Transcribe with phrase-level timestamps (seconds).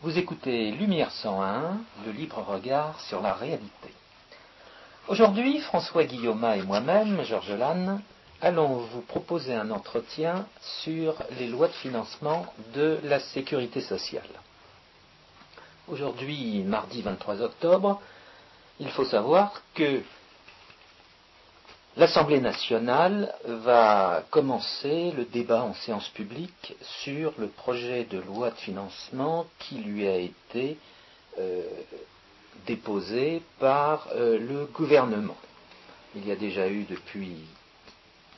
[0.00, 3.92] Vous écoutez Lumière 101, le libre regard sur la réalité.
[5.08, 8.00] Aujourd'hui, François Guillaume et moi-même, Georges Lannes,
[8.40, 14.30] allons vous proposer un entretien sur les lois de financement de la sécurité sociale.
[15.88, 18.00] Aujourd'hui, mardi 23 octobre,
[18.78, 20.02] il faut savoir que
[21.98, 28.56] L'Assemblée nationale va commencer le débat en séance publique sur le projet de loi de
[28.56, 30.78] financement qui lui a été
[31.40, 31.60] euh,
[32.68, 35.36] déposé par euh, le gouvernement.
[36.14, 37.34] Il y a déjà eu depuis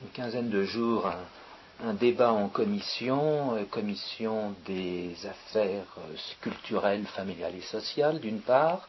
[0.00, 1.12] une quinzaine de jours
[1.84, 5.98] un, débat en commission, euh, commission des affaires
[6.40, 8.88] culturelles, familiales et sociales d'une part,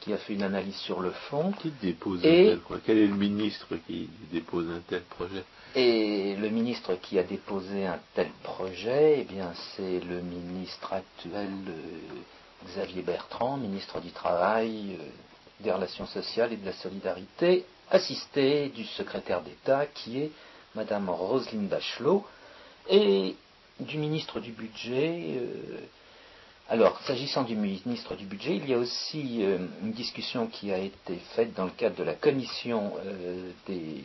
[0.00, 1.52] qui a fait une analyse sur le fond.
[1.60, 5.44] Qui dépose Et- un tel quoi Quel est le ministre qui dépose un tel projet?
[5.74, 11.50] Et le ministre qui a déposé un tel projet, eh bien, c'est le ministre actuel
[11.68, 15.04] euh, Xavier Bertrand, ministre du Travail, euh,
[15.60, 20.30] des Relations sociales et de la solidarité, assisté du secrétaire d'État qui est
[20.74, 22.24] Madame Roselyne Bachelot
[22.88, 23.34] et
[23.80, 25.36] du ministre du Budget.
[25.36, 25.80] euh,
[26.70, 30.78] alors, s'agissant du ministre du Budget, il y a aussi euh, une discussion qui a
[30.78, 34.04] été faite dans le cadre de la commission euh, des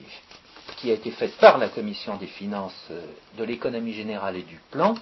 [0.77, 3.05] qui a été faite par la commission des finances euh,
[3.37, 4.95] de l'économie générale et du plan.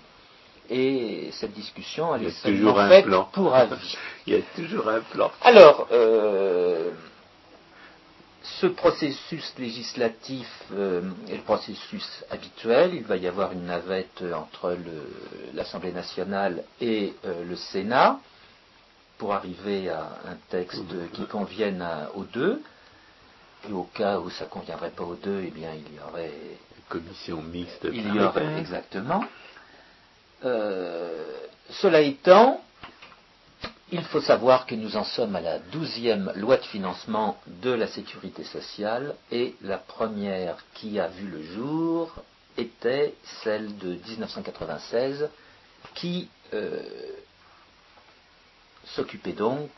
[0.69, 3.29] Et cette discussion, elle est seulement faite plan.
[3.31, 3.97] pour avis.
[4.25, 5.31] Il y a toujours un plan.
[5.41, 6.91] Alors, euh,
[8.43, 12.93] ce processus législatif euh, est le processus habituel.
[12.95, 14.75] Il va y avoir une navette entre
[15.53, 18.19] l'Assemblée nationale et euh, le Sénat
[19.17, 20.81] pour arriver à un texte
[21.13, 22.61] qui convienne à- aux deux.
[23.69, 26.31] Et au cas où ça ne conviendrait pas aux deux, eh bien, il y aurait
[26.89, 27.87] Commission mixte.
[27.93, 29.23] il y aurait exactement.
[30.43, 31.23] Euh,
[31.69, 32.61] cela étant,
[33.91, 37.87] il faut savoir que nous en sommes à la douzième loi de financement de la
[37.87, 42.13] sécurité sociale et la première qui a vu le jour
[42.57, 43.13] était
[43.43, 45.29] celle de 1996
[45.93, 46.81] qui euh,
[48.85, 49.69] s'occupait donc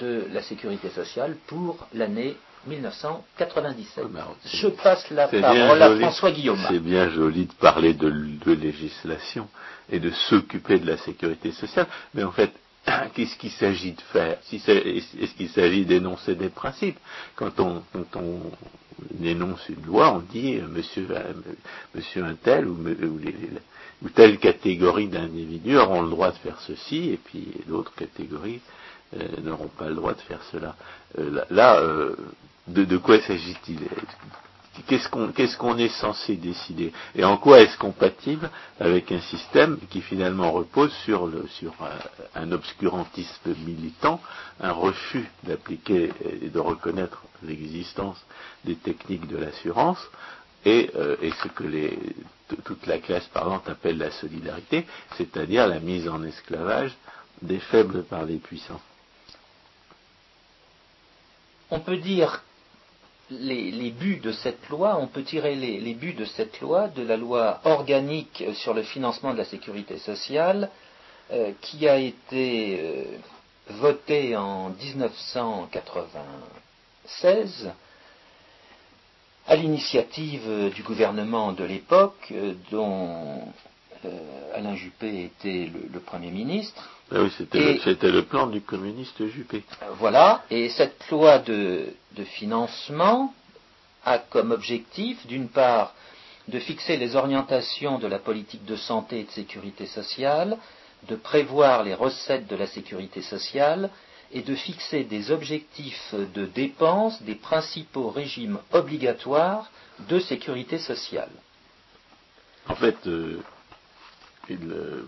[0.00, 2.36] de la sécurité sociale pour l'année
[2.66, 4.04] 1997.
[4.16, 5.96] Ah, Je passe la parole à.
[5.98, 6.58] François Guillaume.
[6.68, 9.48] C'est bien joli de parler de, de législation
[9.90, 12.52] et de s'occuper de la sécurité sociale, mais en fait,
[13.14, 16.98] qu'est-ce qu'il s'agit de faire Est-ce qu'il s'agit d'énoncer des principes
[17.36, 18.40] quand on, quand on
[19.22, 21.32] énonce une loi, on dit euh, monsieur, euh,
[21.94, 22.76] monsieur un tel ou,
[24.14, 28.60] telle catégorie d'individus auront le droit de faire ceci, et puis d'autres catégories
[29.16, 30.76] euh, n'auront pas le droit de faire cela.
[31.50, 31.80] Là,
[32.66, 33.78] de, de quoi s'agit-il?
[34.86, 36.92] Qu'est-ce qu'on est censé décider?
[37.14, 41.30] Et en quoi est-ce compatible avec un système qui finalement repose sur,
[42.34, 44.20] un, obscurantisme militant,
[44.60, 46.10] un refus d'appliquer
[46.42, 48.18] et de reconnaître l'existence
[48.64, 49.98] des techniques de l'assurance
[50.64, 51.98] et, euh, et ce que les,
[52.64, 54.86] toute la classe parlante appelle la solidarité,
[55.16, 56.96] c'est-à-dire la mise en esclavage
[57.42, 58.80] des faibles par les puissants?
[61.70, 62.42] on peut dire
[63.30, 67.16] les, buts de cette loi, on peut tirer les, buts de cette loi de la
[67.16, 70.70] loi organique sur le financement de la sécurité sociale
[71.32, 73.04] euh, qui a été euh,
[73.70, 77.70] votée en 1996
[79.46, 83.42] à l'initiative du gouvernement de l'époque euh, dont
[84.54, 86.88] Alain Juppé était le- le Premier ministre.
[87.12, 89.62] Ah oui, c'était le, plan du communiste Juppé.
[89.82, 93.34] Euh, Voilà, et cette loi de, de financement
[94.04, 95.94] a comme objectif, d'une part,
[96.48, 100.58] de fixer les orientations de la politique de santé et de sécurité sociale,
[101.08, 103.90] de prévoir les recettes de la sécurité sociale
[104.32, 109.70] et de fixer des objectifs de dépenses des principaux régimes obligatoires
[110.08, 111.30] de sécurité sociale.
[112.68, 113.40] En fait, euh,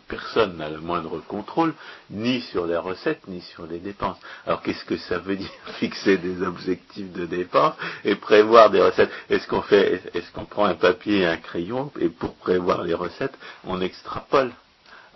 [0.09, 1.75] personne n'a le moindre contrôle,
[2.11, 4.19] ni sur les recettes, ni sur les dépenses.
[4.47, 7.75] Alors qu'est-ce que ça veut dire fixer des objectifs de dépenses
[8.05, 9.11] et prévoir des recettes?
[9.31, 12.95] Est-ce qu'on fait, est-ce qu'on prend un papier et un crayon et pour prévoir les
[12.95, 13.35] recettes,
[13.65, 14.53] on extrapole?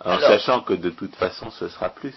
[0.03, 2.15] Alors- sachant que de toute façon, ce sera plus.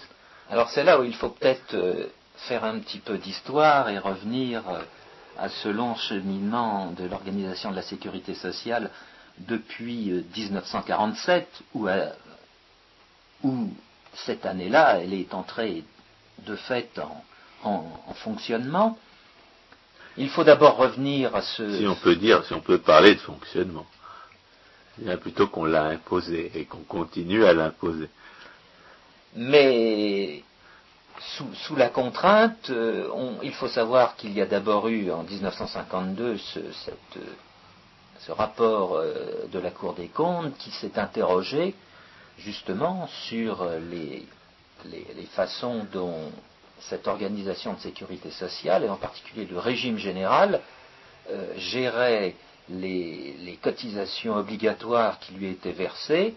[0.49, 2.05] Alors c'est là où il faut peut-être euh,
[2.47, 4.79] faire un petit peu d'histoire et revenir euh,
[5.37, 8.91] à ce long cheminement de l'organisation de la sécurité sociale
[9.39, 12.09] depuis euh, 1947, où, euh,
[13.43, 13.69] où
[14.13, 15.83] cette année-là, elle est entrée
[16.45, 17.23] de fait en,
[17.63, 18.97] en- en fonctionnement.
[20.17, 21.77] Il faut d'abord revenir à ce...
[21.79, 23.85] Si on peut dire, si on peut parler de fonctionnement.
[25.21, 28.07] Plutôt qu'on l'a imposé et qu'on continue à l'imposer.
[29.35, 30.41] Mais
[31.19, 33.09] sous, la contrainte, euh,
[33.43, 36.59] il faut savoir qu'il y a d'abord eu en 1952 ce,
[38.19, 41.75] ce rapport euh, de la Cour des comptes qui s'est interrogé
[42.37, 44.27] justement sur les,
[44.91, 46.31] les, façons dont
[46.79, 50.61] cette organisation de sécurité sociale, et en particulier le régime général,
[51.31, 52.35] euh, gérait
[52.69, 56.35] les, cotisations obligatoires qui lui étaient versées.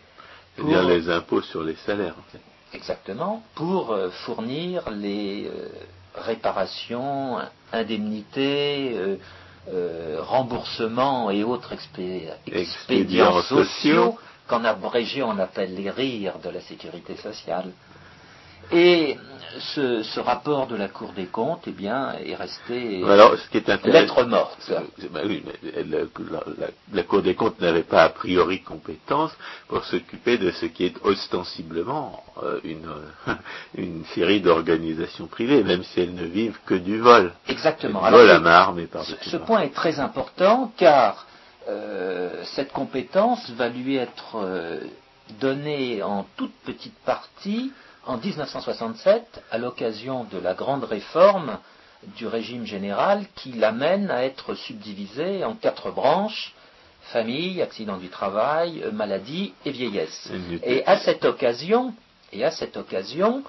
[0.57, 2.15] C'est-à-dire les impôts sur les salaires.
[2.19, 2.41] En fait.
[2.73, 5.69] Exactement, pour euh, fournir les euh,
[6.15, 7.39] réparations,
[7.73, 9.19] indemnités,
[10.21, 17.71] remboursements et autres expédients, sociaux qu'en abrégé on appelle les rires de la sécurité sociale.
[18.73, 19.17] Et
[19.59, 23.03] ce, rapport de la Cour des comptes, eh bien, est resté
[23.85, 24.73] lettre morte.
[25.11, 25.85] Bah oui, mais
[26.93, 29.33] la, Cour des comptes n'avait pas a priori compétence
[29.69, 32.89] pour s'occuper de ce qui est ostensiblement euh, une,
[33.75, 37.33] une série d'organisations privées, même si elles ne vivent que du vol.
[37.49, 38.03] Exactement.
[38.03, 41.27] Alors, vol à main ce, ce point est très important car
[41.69, 44.81] euh, cette compétence va lui être euh,
[45.41, 47.73] donnée en toute petite partie
[48.07, 51.59] en 1967 à l'occasion de la grande réforme
[52.17, 56.55] du régime général qui l'amène à être subdivisé en quatre branches
[57.13, 60.31] famille, accident du travail, maladie et vieillesse.
[60.63, 61.95] Et à cette occasion,
[62.33, 63.43] et à cette occasion,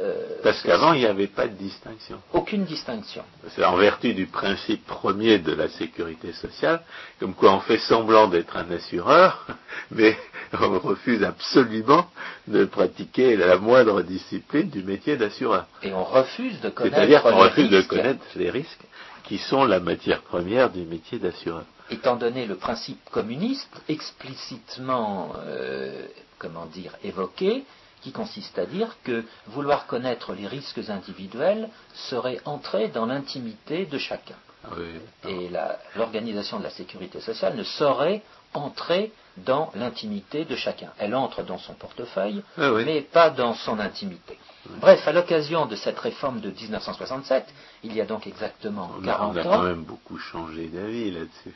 [0.00, 2.20] euh, Parce qu'avant, il n'y avait pas de distinction.
[2.32, 3.22] Aucune distinction.
[3.50, 6.82] C'est en vertu du principe premier de la sécurité sociale,
[7.20, 9.46] comme quoi on fait semblant d'être un assureur,
[9.92, 10.16] mais
[10.60, 12.06] on refuse absolument
[12.48, 15.66] de pratiquer la moindre discipline du métier d'assureur.
[15.82, 18.84] Et on refuse de connaître C'est-à-dire qu'on refuse de connaître les risques
[19.24, 21.64] qui sont la matière première du métier d'assureur.
[21.90, 26.06] Étant donné le principe communiste explicitement, euh,
[26.38, 27.64] comment dire, évoqué,
[28.02, 33.96] qui consiste à dire que vouloir connaître les risques individuels serait entrer dans l'intimité de
[33.96, 34.36] chacun.
[34.64, 35.50] Ah Et
[35.96, 38.22] l'organisation de la sécurité sociale ne saurait
[38.54, 40.90] entrer dans l'intimité de chacun.
[40.98, 44.38] Elle entre dans son portefeuille, ah mais pas dans son intimité.
[44.80, 47.46] Bref, à l'occasion de cette réforme de 1967,
[47.82, 49.32] il y a donc exactement 40 ans.
[49.34, 51.54] On a quand même beaucoup changé d'avis là-dessus.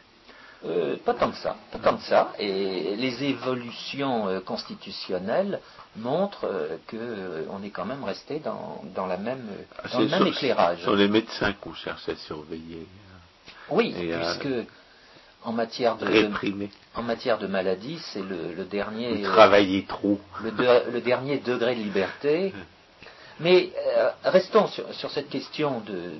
[0.64, 2.32] Euh, pas tant que ça, pas tant que ça.
[2.40, 5.60] Et les évolutions euh, constitutionnelles
[5.96, 9.46] montrent euh, qu'on est quand même resté dans, la même,
[9.78, 10.80] ah, le même éclairage.
[10.80, 12.86] Ce sont les médecins qu'on cherche à surveiller.
[13.70, 14.48] Oui, puisque
[15.44, 16.28] en matière de,
[16.96, 19.22] en matière de maladie, c'est le, dernier.
[19.22, 20.18] travailler trop.
[20.42, 22.52] Le, dernier degré de liberté.
[23.40, 23.70] Mais
[24.24, 26.12] restons sur, cette question de,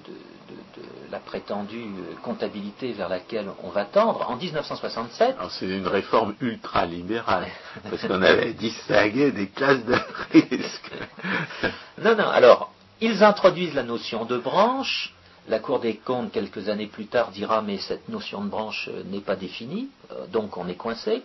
[1.11, 1.87] la prétendue
[2.23, 5.37] comptabilité vers laquelle on va tendre, en 1967.
[5.51, 7.47] C'est une réforme ultra-libérale,
[7.89, 9.97] parce qu'on avait distingué des classes de
[10.33, 10.93] risque.
[12.03, 15.15] non, non, alors, ils introduisent la notion de branche.
[15.49, 19.03] La Cour des comptes, quelques années plus tard, dira mais cette notion de branche euh,
[19.05, 21.23] n'est pas définie, euh, donc on est coincé.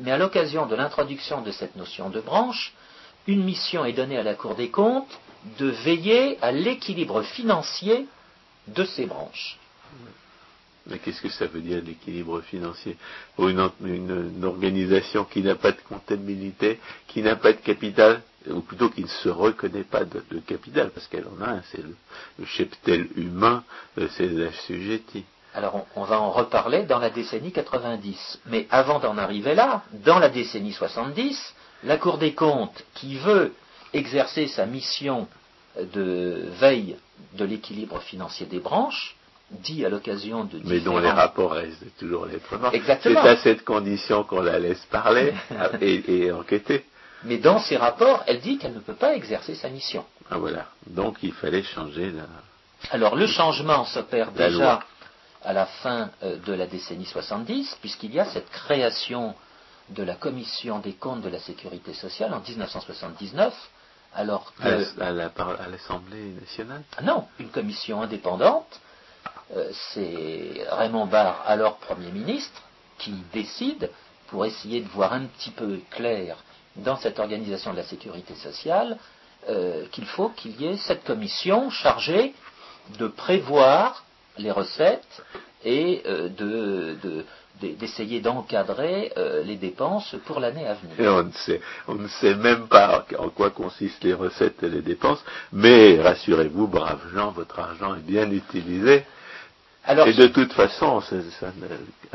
[0.00, 2.74] Mais à l'occasion de l'introduction de cette notion de branche,
[3.26, 5.18] une mission est donnée à la Cour des comptes
[5.58, 8.06] de veiller à l'équilibre financier
[8.68, 9.58] de ces branches.
[10.88, 12.96] Mais qu'est-ce que ça veut dire l'équilibre financier?
[13.34, 13.58] Pour une,
[14.44, 16.78] organisation qui n'a pas de comptabilité,
[17.08, 21.08] qui n'a pas de capital, ou plutôt qui ne se reconnaît pas de, capital, parce
[21.08, 23.64] qu'elle en a un, c'est le, cheptel humain
[23.96, 25.24] de ses assujettis.
[25.54, 28.40] Alors on, va en reparler dans la décennie 90.
[28.46, 31.54] Mais avant d'en arriver là, dans la décennie 70,
[31.86, 33.54] la Cour des comptes, qui veut
[33.94, 35.28] exercer sa mission
[35.78, 36.96] de veille
[37.34, 39.16] de l'équilibre financier des branches,
[39.50, 43.22] dit à l'occasion de Mais dont les rapports restent toujours lettres Exactement.
[43.22, 45.32] C'est à cette condition qu'on la laisse parler
[45.80, 46.84] et, enquêter.
[47.24, 50.04] Mais dans ses rapports, elle dit qu'elle ne peut pas exercer sa mission.
[50.30, 50.66] Ah voilà.
[50.88, 52.26] Donc il fallait changer la.
[52.90, 54.80] Alors le changement s'opère déjà
[55.44, 59.34] à la fin euh, de la décennie 70, puisqu'il y a cette création
[59.90, 63.54] de la commission des comptes de la sécurité sociale en 1979,
[64.14, 65.00] alors que...
[65.00, 66.82] À l'Assemblée nationale?
[66.96, 68.80] Ah Non, une commission indépendante.
[69.54, 72.62] Euh, c'est Raymond Barre, alors Premier ministre,
[72.98, 73.90] qui décide,
[74.28, 76.36] pour essayer de voir un petit peu clair
[76.76, 78.98] dans cette organisation de la sécurité sociale,
[79.48, 82.34] euh, qu'il faut qu'il y ait cette commission chargée
[82.98, 84.04] de prévoir
[84.38, 85.22] les recettes
[85.64, 87.24] et euh, de,
[87.60, 91.12] d'essayer d'encadrer euh, les dépenses pour l'année à venir.
[91.12, 94.82] On ne, sait, on ne sait même pas en quoi consistent les recettes et les
[94.82, 99.04] dépenses, mais rassurez-vous, braves gens, votre argent est bien utilisé.
[99.88, 101.00] Et de toute façon,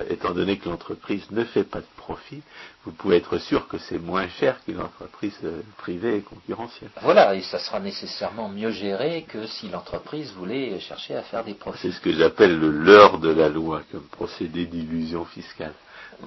[0.10, 2.42] étant donné que l'entreprise ne fait pas de profit,
[2.84, 6.90] vous pouvez être sûr que c'est moins cher qu'une entreprise euh, privée et concurrentielle.
[7.02, 11.54] Voilà, et ça sera nécessairement mieux géré que si l'entreprise voulait chercher à faire des
[11.54, 11.80] profits.
[11.84, 15.74] C'est ce que j'appelle le leurre de la loi comme procédé d'illusion fiscale.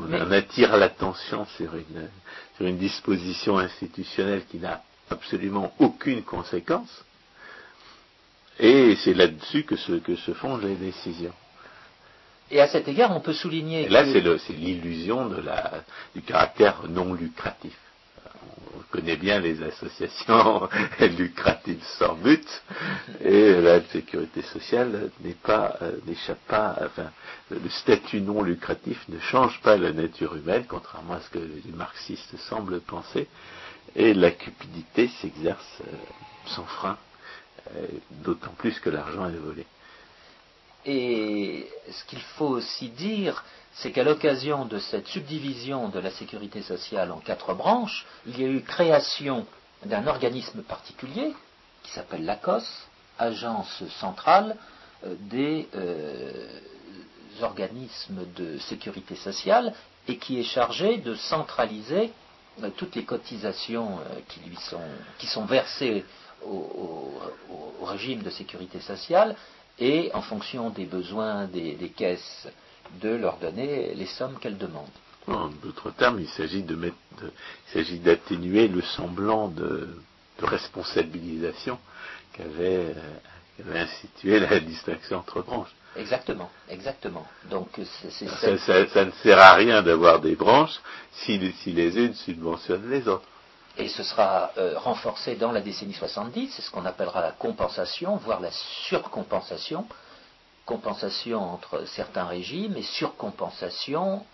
[0.01, 2.09] On attire l'attention sur une,
[2.57, 7.05] sur une disposition institutionnelle qui n'a absolument aucune conséquence
[8.59, 11.35] et c'est là-dessus que se, que se font les décisions.
[12.51, 13.89] Et à cet égard, on peut souligner.
[13.89, 15.31] là, c'est l'illusion
[16.15, 17.77] du caractère non lucratif.
[18.77, 20.69] On connaît bien les associations
[21.01, 22.47] lucratives sans but,
[23.21, 27.11] et la sécurité sociale n'est pas, euh, n'échappe pas, enfin,
[27.51, 31.73] le statut non lucratif ne change pas la nature humaine, contrairement à ce que les
[31.73, 33.27] marxistes semblent penser,
[33.97, 35.97] et la cupidité s'exerce euh,
[36.47, 37.14] sans frein euh,
[38.11, 39.67] d'autant plus que l'argent est volé.
[40.87, 43.45] Et ce qu'il faut aussi dire,
[43.75, 48.45] c'est qu'à l'occasion de cette subdivision de la sécurité sociale en quatre branches, il y
[48.45, 49.47] a eu création
[49.85, 51.35] d'un organisme particulier
[51.83, 52.65] qui s'appelle l'ACOS,
[53.17, 54.57] Agence centrale
[55.05, 56.61] euh, des euh,
[57.43, 59.73] organismes de sécurité sociale,
[60.09, 62.13] et qui est chargé de centraliser
[62.77, 64.81] toutes les cotisations qui lui sont,
[65.19, 66.05] qui sont versées
[66.47, 69.37] au, régime de sécurité sociale
[69.79, 72.49] et, en fonction des besoins des, caisses,
[73.03, 74.89] de leur donner les sommes qu'elles demandent.
[75.27, 79.99] En d'autres termes, il s'agit de mettre, il s'agit d'atténuer le semblant de,
[80.41, 81.79] responsabilisation
[82.33, 82.95] qu'avait,
[83.73, 85.75] institué la distinction entre branches.
[85.97, 87.25] Exactement, exactement.
[87.49, 87.69] Donc
[88.41, 90.81] ça, ça, ne sert à rien d'avoir des branches
[91.13, 93.29] si les unes subventionnent les autres
[93.77, 98.17] et ce sera euh, renforcé dans la décennie 70, c'est ce qu'on appellera la compensation,
[98.17, 99.87] voire la surcompensation,
[100.65, 104.25] compensation entre certains régimes et surcompensation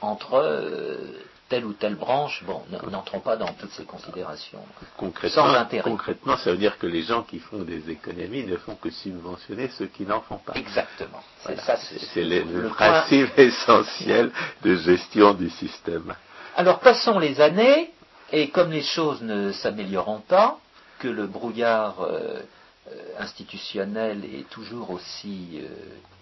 [0.00, 2.42] entre euh, telle ou telle branche.
[2.44, 4.64] Bon, n'entrons pas dans toutes ces considérations.
[4.96, 5.88] Concrètement, sans intérêt.
[5.88, 9.68] concrètement, ça veut dire que les gens qui font des économies ne font que subventionner
[9.78, 10.54] ceux qui n'en font pas.
[10.54, 11.22] Exactement.
[11.44, 14.32] C'est le, principe essentiel
[14.62, 16.14] de gestion du système.
[16.56, 17.92] Alors passons les années.
[18.32, 20.58] Et comme les choses ne s'amélioreront pas,
[20.98, 22.40] que le brouillard euh,
[22.88, 25.68] euh, institutionnel est toujours aussi euh,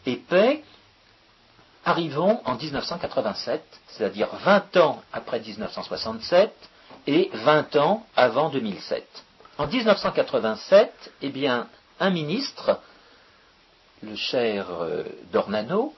[0.06, 0.64] épais,
[1.84, 6.52] arrivons en 1987, c'est-à-dire 20 ans après 1967
[7.06, 9.06] et 20 ans avant 2007.
[9.58, 11.68] En 1987, eh bien,
[12.00, 12.80] un ministre,
[14.02, 14.66] le cher
[15.32, 15.94] Dornano,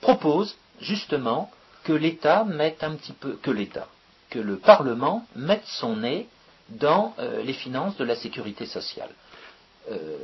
[0.00, 1.50] propose justement
[1.84, 3.88] que l'État mette un petit peu, que l'État,
[4.34, 6.26] que le Parlement mette son nez
[6.68, 9.10] dans euh, les finances de la sécurité sociale.
[9.92, 10.16] Euh,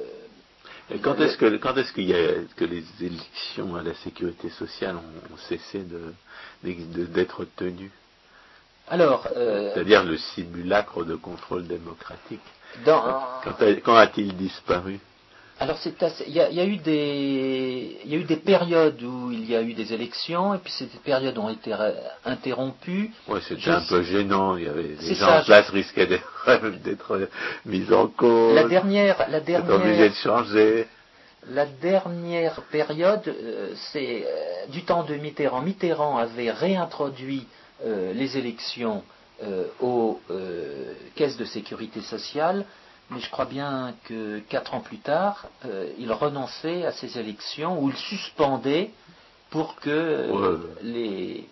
[1.03, 4.97] quand est-ce que quand est-ce qu'il y a que les élections à la sécurité sociale
[4.97, 5.85] ont, cessé
[6.65, 7.93] d'être tenues?
[8.89, 12.41] Alors, euh, c'est-à-dire le simulacre de contrôle démocratique.
[12.85, 14.99] quand a-t-il disparu?
[15.61, 15.77] Alors
[16.27, 19.61] il y, a eu des, il y a eu des périodes où il y a
[19.61, 21.75] eu des élections et puis ces périodes ont été
[22.25, 23.11] interrompues.
[23.29, 24.57] Oui, c'était un peu gênant.
[24.57, 26.07] Il y avait les gens en place risquaient
[26.83, 27.29] d'être
[27.67, 28.55] mis en cause.
[28.55, 29.75] La dernière, la dernière.
[29.75, 30.87] obligé de changer.
[31.51, 35.61] La dernière période, euh, c'est euh, du temps de Mitterrand.
[35.61, 37.47] Mitterrand avait réintroduit
[37.85, 39.03] euh, les élections
[39.81, 40.21] aux
[41.17, 42.67] caisses de sécurité sociale
[43.11, 47.83] mais je crois bien que quatre ans plus tard, euh, il renonçait à ces élections
[47.83, 48.91] ou il suspendait
[49.51, 51.47] pour que euh, les,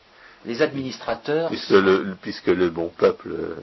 [0.44, 1.48] les, administrateurs.
[1.50, 3.56] Puisque le, puisque le bon peuple euh,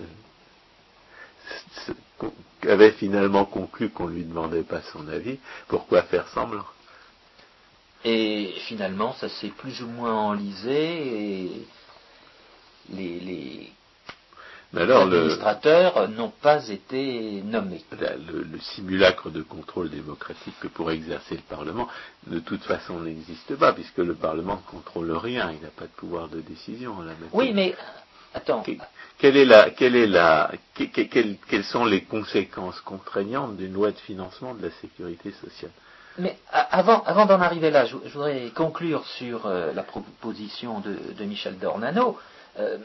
[2.68, 6.66] avait finalement conclu qu'on ne lui demandait pas son avis, pourquoi faire semblant?
[8.04, 11.68] Et finalement, ça s'est plus ou moins enlisé et
[12.90, 13.72] les, les
[14.76, 17.84] les administrateurs n'ont pas été nommés.
[17.92, 21.88] Le, simulacre de contrôle démocratique que pourrait exercer le Parlement,
[22.28, 25.96] de toute façon, n'existe pas, puisque le Parlement ne contrôle rien, il n'a pas de
[25.96, 27.76] pouvoir de décision à la Oui, mais
[28.34, 28.64] attends.
[29.18, 34.54] quelle est la, quelle est la, quelles sont les conséquences contraignantes d'une loi de financement
[34.54, 35.72] de la sécurité sociale?
[36.18, 41.58] Mais avant, avant d'en arriver là, je, voudrais conclure sur euh, la proposition de, Michel
[41.58, 42.18] Dornano.
[42.58, 42.78] Euh,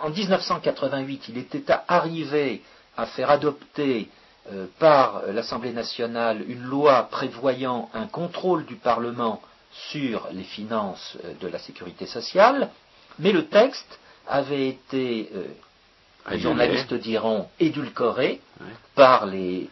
[0.00, 2.62] en, 1988, il était arrivé
[2.96, 4.08] à faire adopter
[4.50, 9.40] euh, par l'Assemblée nationale une loi prévoyant un contrôle du Parlement
[9.72, 12.70] sur les finances euh, de la sécurité sociale,
[13.18, 15.44] mais le texte avait été, euh,
[16.30, 18.40] les journalistes diront, édulcoré
[18.94, 19.68] par les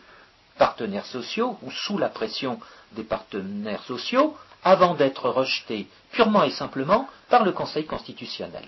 [0.59, 2.61] partenaires sociaux ou sous la pression
[2.93, 8.65] des partenaires sociaux avant d'être rejeté purement et simplement par le Conseil constitutionnel.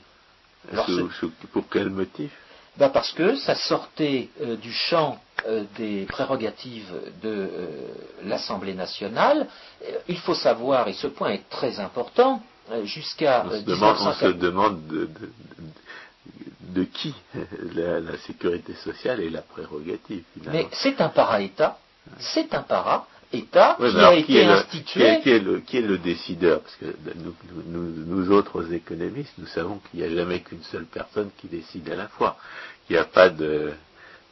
[1.53, 2.31] Pour quel motif?
[2.77, 6.91] Ben Parce que ça sortait euh, du champ euh, des prérogatives
[7.23, 7.67] de euh,
[8.25, 9.47] l'Assemblée nationale.
[10.09, 12.43] il faut savoir, et ce point est très important,
[12.85, 13.45] jusqu'à...
[13.45, 15.11] On, on, se demande de,
[16.69, 17.15] de, qui
[17.75, 20.25] la, sécurité sociale est la prérogative.
[20.47, 21.77] Mais c'est un para-État,
[22.19, 25.21] c'est un para, État qui a été institué.
[25.23, 26.61] qui, est le, qui, est le, décideur?
[26.61, 26.87] Parce que
[27.17, 27.35] nous,
[28.07, 31.97] nous, autres économistes, nous savons qu'il n'y a jamais qu'une seule personne qui décide à
[31.97, 32.37] la fois.
[32.89, 33.73] Il n'y a pas de,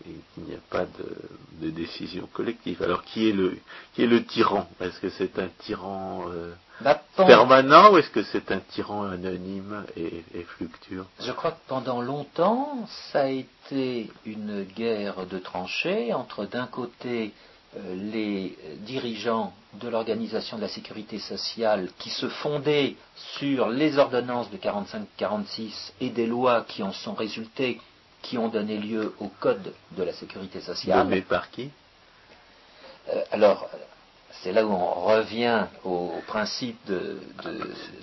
[0.06, 2.82] il n'y a pas de, de, décision collective.
[2.82, 3.58] Alors qui est le,
[3.94, 4.68] qui est le tyran?
[4.80, 9.84] Est-ce que c'est un tyran euh, bah, permanent ou est-ce que c'est un tyran anonyme
[9.96, 11.06] et, et fluctuant?
[11.20, 17.32] Je crois que pendant longtemps, ça a été une guerre de tranchées entre d'un côté
[17.74, 22.96] les dirigeants de l'organisation de la sécurité sociale qui se fondaient
[23.38, 27.80] sur les ordonnances de 45-46 et des lois qui en sont résultées,
[28.22, 31.06] qui ont donné lieu au Code de la sécurité sociale.
[31.06, 31.70] Mais par qui?
[33.08, 33.68] Euh, Alors,
[34.42, 37.18] c'est là où on revient au, principe de,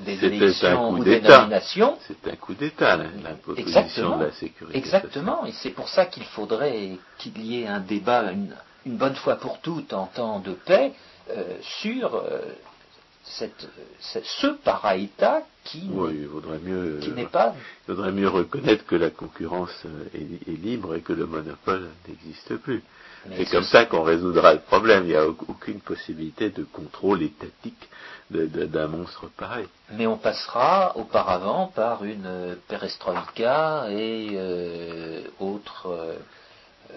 [0.06, 1.98] des élections ou des nominations.
[2.08, 6.98] C'est un coup d'État, l'imposition de la sécurité Exactement, et c'est pour ça qu'il faudrait
[7.18, 8.54] qu'il y ait un débat, une,
[8.88, 10.94] une bonne fois pour toutes en temps de paix
[11.30, 11.44] euh,
[11.82, 12.40] sur euh,
[13.24, 13.68] cette,
[14.00, 15.90] ce para-État qui,
[16.64, 17.54] mieux, n'est pas.
[17.88, 22.82] Il faudrait mieux reconnaître que la concurrence est, libre et que le monopole n'existe plus.
[23.36, 25.04] C'est comme ça qu'on résoudra le problème.
[25.04, 27.90] Il n'y a aucune possibilité de contrôle étatique
[28.32, 29.68] d'un monstre pareil.
[29.92, 35.90] Mais on passera auparavant par une perestroïka et euh, autres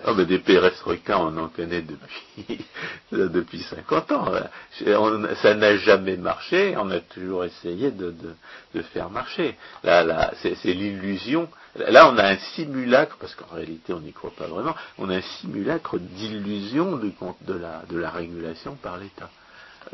[0.04, 2.64] ah, mais des perestroïkas, on en connaît depuis,
[3.12, 4.32] depuis 50 ans.
[5.42, 8.14] ça n'a jamais marché, on a toujours essayé de,
[8.74, 9.56] de, faire marcher.
[9.84, 11.48] Là, là c'est, l'illusion.
[11.76, 15.16] Là, on a un simulacre, parce qu'en réalité, on n'y croit pas vraiment, on a
[15.16, 19.30] un simulacre d'illusion de, la, de la régulation par l'État.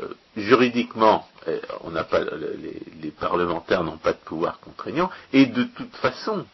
[0.01, 5.45] Euh, juridiquement, euh, on n'a pas, les, les parlementaires n'ont pas de pouvoir contraignant, et
[5.45, 6.45] de toute façon,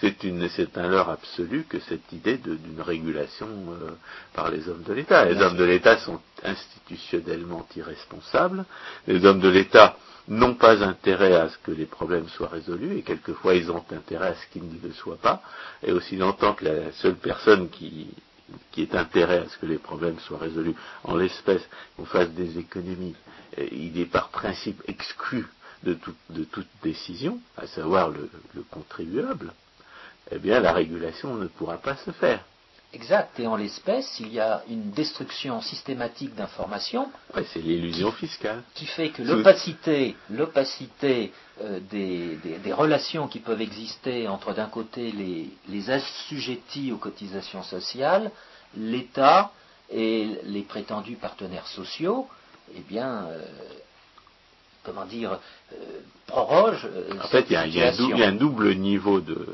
[0.00, 3.90] c'est un leurre absolu que cette idée d'une régulation euh,
[4.32, 5.24] par les hommes de l'État.
[5.24, 8.64] Les hommes de l'État sont institutionnellement irresponsables.
[9.08, 9.96] Les hommes de l'État
[10.28, 14.28] n'ont pas intérêt à ce que les problèmes soient résolus, et quelquefois ils ont intérêt
[14.28, 15.42] à ce qu'ils ne le soient pas.
[15.82, 18.08] Et aussi longtemps que la seule personne qui,
[18.70, 21.62] qui ait intérêt à ce que les problèmes soient résolus, en l'espèce
[21.96, 23.16] qu'on fasse des économies,
[23.72, 25.46] il est par principe exclu
[25.82, 28.28] de, toute décision, à savoir le
[28.70, 29.52] contribuable
[30.30, 32.44] eh bien la régulation ne pourra pas se faire.
[32.94, 33.38] Exact.
[33.38, 37.10] Et en l'espèce, il y a une destruction systématique d'informations.
[37.52, 38.62] c'est l'illusion fiscale.
[38.74, 45.90] Qui fait que l'opacité, l'opacité euh, des, relations qui peuvent exister entre d'un côté les,
[45.90, 48.30] assujettis aux cotisations sociales,
[48.76, 49.52] l'État
[49.90, 52.26] et les prétendus partenaires sociaux,
[52.74, 53.42] eh bien, euh,
[54.88, 55.38] comment dire,
[55.72, 55.76] euh,
[56.26, 56.86] proroge.
[56.86, 59.46] Euh, en fait, il y, a, un double niveau de,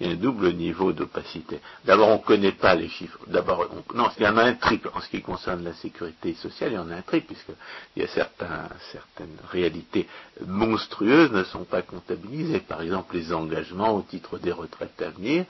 [0.00, 1.60] il y a un double niveau d'opacité.
[1.84, 3.18] D'abord, on ne connaît pas les chiffres.
[3.26, 6.72] D'abord, non, il y en a un triple en ce qui concerne la sécurité sociale.
[6.72, 10.06] Il y en a un triple puisqu'il y a certains, certaines réalités
[10.46, 12.60] monstrueuses ne sont pas comptabilisées.
[12.60, 15.44] Par exemple, les engagements au titre des retraites à venir.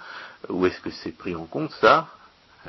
[0.49, 2.09] Où est-ce que c'est pris en compte ça?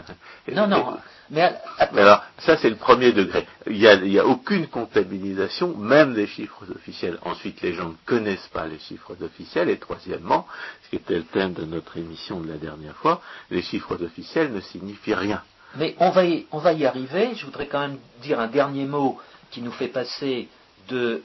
[0.53, 0.97] non, non.
[1.29, 3.45] Mais, alors, ça c'est le premier degré.
[3.67, 7.19] Il n'y a, aucune comptabilisation, même des chiffres officiels.
[7.23, 9.69] Ensuite, les gens ne connaissent pas les chiffres officiels.
[9.69, 10.47] Et troisièmement,
[10.83, 14.51] ce qui était le thème de notre émission de la dernière fois, les chiffres officiels
[14.53, 15.41] ne signifient rien.
[15.75, 17.35] Mais on va, y, on va y arriver.
[17.35, 19.19] Je voudrais quand même dire un dernier mot
[19.51, 20.47] qui nous fait passer
[20.87, 21.23] de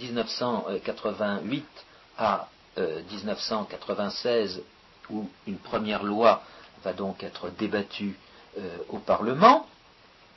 [0.00, 2.48] 1988 euh, à
[3.12, 4.62] 1996, euh,
[5.10, 6.42] où une première loi
[6.84, 8.18] va donc être débattue
[8.58, 9.66] euh, au Parlement.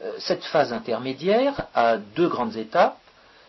[0.01, 2.99] Euh, cette phase intermédiaire a deux grandes étapes.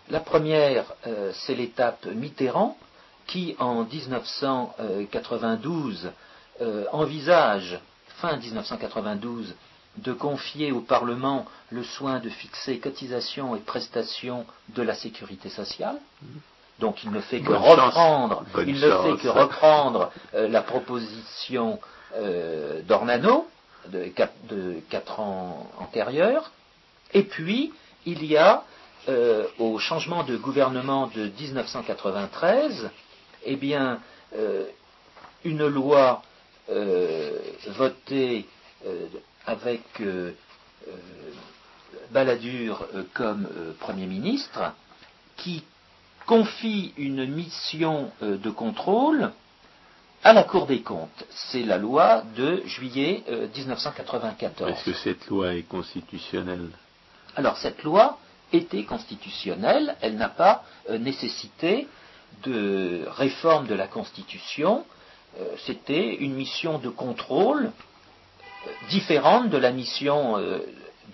[0.09, 2.78] La première, euh, c'est l'étape Mitterrand,
[3.26, 6.11] qui en 1992
[6.92, 7.81] envisage,
[8.20, 9.57] fin 1992,
[9.96, 15.96] de confier au Parlement le soin de fixer cotisations et prestations de la sécurité sociale.
[16.78, 21.81] Donc il ne fait que reprendre, il ne fait que reprendre la proposition
[22.16, 23.48] euh, d'Ornano,
[23.88, 24.12] de,
[24.90, 26.53] quatre ans antérieurs.
[27.14, 27.72] Et puis,
[28.07, 28.64] il y a,
[29.09, 32.90] euh, au changement de gouvernement de 1993,
[33.44, 34.01] eh bien,
[34.37, 34.66] euh,
[35.44, 36.22] une loi
[37.77, 38.46] votée
[39.44, 39.83] avec
[42.12, 43.48] Balladur comme
[43.81, 44.72] Premier ministre,
[45.37, 45.64] qui
[46.25, 49.33] confie une mission de contrôle
[50.24, 51.24] à la Cour des comptes.
[51.30, 53.24] C'est la loi de juillet
[53.56, 54.70] 1994.
[54.70, 56.68] Est-ce que cette loi est constitutionnelle?
[57.37, 58.18] Alors cette loi
[58.52, 61.88] était constitutionnelle, elle n'a pas nécessité
[62.44, 64.85] de réforme de la Constitution,
[65.38, 70.58] euh, c'était une mission de contrôle euh, différente de la mission euh,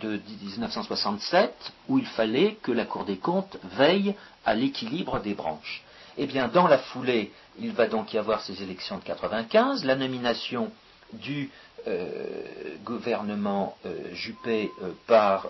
[0.00, 1.54] de 1967
[1.88, 5.82] où il fallait que la Cour des comptes veille à l'équilibre des branches.
[6.18, 9.96] Eh bien, dans la foulée, il va donc y avoir ces élections de 1995, la
[9.96, 10.70] nomination
[11.12, 11.50] du
[12.84, 13.78] gouvernement
[14.12, 14.70] Juppé
[15.06, 15.46] par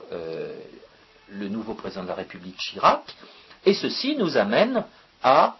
[1.30, 3.02] le nouveau président de la République Chirac,
[3.64, 4.84] et ceci nous amène
[5.22, 5.56] à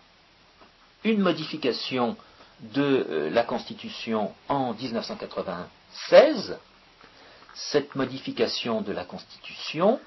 [1.05, 2.17] une modification
[2.61, 6.59] de euh, la Constitution en 1996.
[7.55, 10.01] Cette modification de la Constitution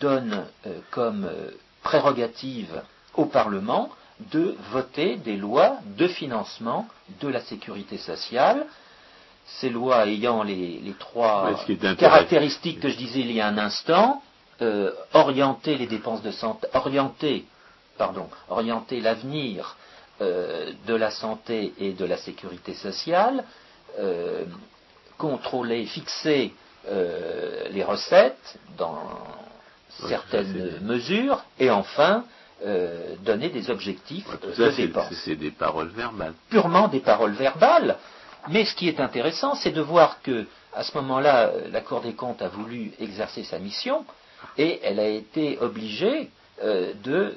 [0.00, 1.50] donne euh, comme euh,
[1.82, 2.82] prérogative
[3.14, 3.90] au Parlement
[4.32, 6.86] de voter des lois de financement
[7.20, 8.66] de la sécurité sociale.
[9.46, 11.54] Ces lois ayant les, trois
[11.98, 14.22] caractéristiques que je disais il y a un instant,
[15.12, 17.44] orienter les dépenses de santé, orienter,
[17.98, 19.76] pardon, orienter l'avenir
[20.20, 23.42] euh, de la santé et de la sécurité sociale,
[23.98, 24.44] euh,
[25.18, 26.54] contrôler, fixer
[26.86, 29.02] euh, les recettes dans
[30.06, 32.24] certaines mesures, et enfin
[33.24, 35.12] donner des objectifs de dépenses.
[35.24, 36.34] C'est des paroles verbales.
[36.48, 37.96] Purement des paroles verbales.
[38.48, 42.14] Mais ce qui est intéressant, c'est de voir que, à ce moment-là, la Cour des
[42.14, 44.04] comptes a voulu exercer sa mission
[44.56, 46.30] et elle a été obligée
[46.62, 47.34] de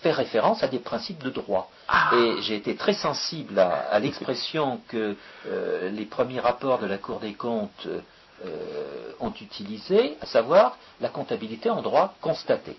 [0.00, 1.70] faire référence à des principes de droit.
[1.88, 2.10] Ah.
[2.14, 5.16] Et j'ai été très sensible à, l'expression que
[5.46, 11.08] euh, les premiers rapports de la Cour des comptes euh, ont utilisée, à savoir la
[11.08, 12.76] comptabilité en droit constaté.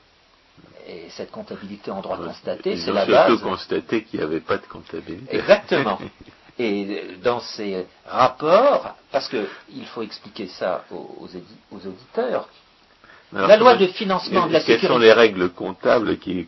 [0.88, 3.28] Et cette comptabilité en droit constaté, c'est la base.
[3.28, 5.36] surtout constaté qu'il n'y avait pas de comptabilité.
[5.36, 6.00] Exactement.
[6.60, 11.28] Et dans ces rapports, parce qu'il faut expliquer ça aux
[11.76, 12.48] auditeurs,
[13.34, 14.82] la loi de financement de la sécurité.
[14.82, 16.46] Quelles sont les règles comptables qui,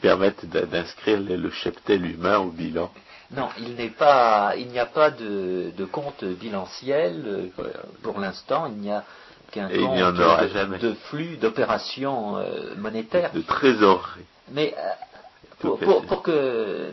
[0.00, 2.90] permettent d'inscrire le cheptel humain au bilan?
[3.32, 8.66] Non, il n'y pas, il n'y a pas de, compte bilanciel euh, pour l'instant.
[8.66, 9.04] Il n'y a
[9.52, 13.32] qu'un compte de, flux d'opérations euh, monétaires.
[13.32, 14.24] De trésorerie.
[14.50, 15.76] Mais euh,
[16.08, 16.90] pour, que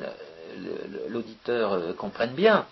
[1.09, 2.65] l'auditeur comprenne bien,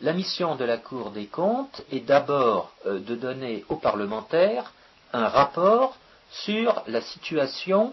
[0.00, 4.72] la mission de la Cour des comptes est d'abord de donner aux parlementaires
[5.12, 5.96] un rapport
[6.30, 7.92] sur la situation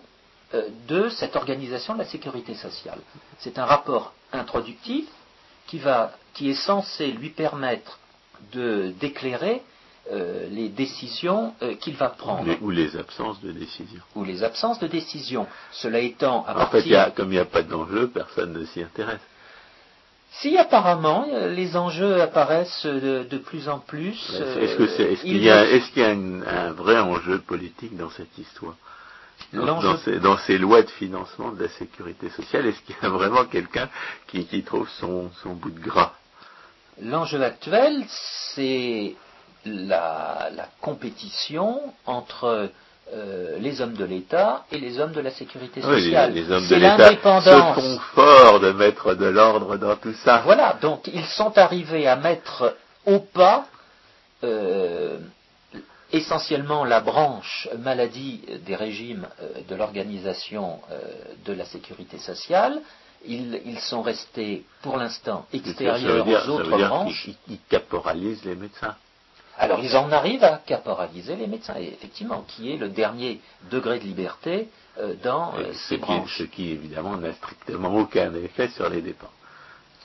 [0.54, 3.00] euh, de cette organisation de la sécurité sociale.
[3.40, 5.06] C'est un rapport introductif
[5.68, 8.00] qui, va, qui est censé lui permettre
[8.54, 9.62] de d'éclairer
[10.12, 12.52] euh, les décisions euh, qu'il va prendre.
[12.62, 14.02] ou les absences de décision.
[14.16, 15.46] Ou les absences de décision.
[15.72, 16.84] Cela étant à en fait,
[17.16, 19.22] comme il n'y a pas d'enjeu, personne ne s'y intéresse.
[20.32, 24.32] Si apparemment les enjeux apparaissent de, plus en plus.
[24.60, 28.76] Est-ce qu'il y a, un, vrai enjeu politique dans cette histoire?
[29.54, 33.90] Dans, ces, lois de financement de la sécurité sociale, est-ce qu'il y a vraiment quelqu'un
[34.28, 36.14] qui, trouve son, bout de gras?
[37.02, 39.16] L'enjeu actuel, c'est
[39.88, 40.50] la,
[40.82, 42.70] compétition entre
[43.14, 46.34] euh, les hommes de l'État et les hommes de la sécurité sociale.
[46.34, 50.42] les, hommes de l'État se font fort de mettre de l'ordre dans tout ça.
[50.46, 53.66] Voilà, donc ils sont arrivés à mettre au pas
[54.44, 55.18] euh,
[56.14, 60.80] essentiellement la branche maladie des régimes euh, de l'organisation
[61.46, 62.80] de la sécurité sociale.
[63.26, 67.30] Ils, sont restés pour l'instant extérieurs aux autres branches.
[67.50, 68.96] ils caporalisent les médecins.
[69.60, 74.06] Alors ils en arrivent à caporaliser les médecins, effectivement, qui est le dernier degré de
[74.06, 76.38] liberté euh, dans euh, ces branches.
[76.38, 79.30] ce qui évidemment n'a strictement aucun effet sur les dépenses.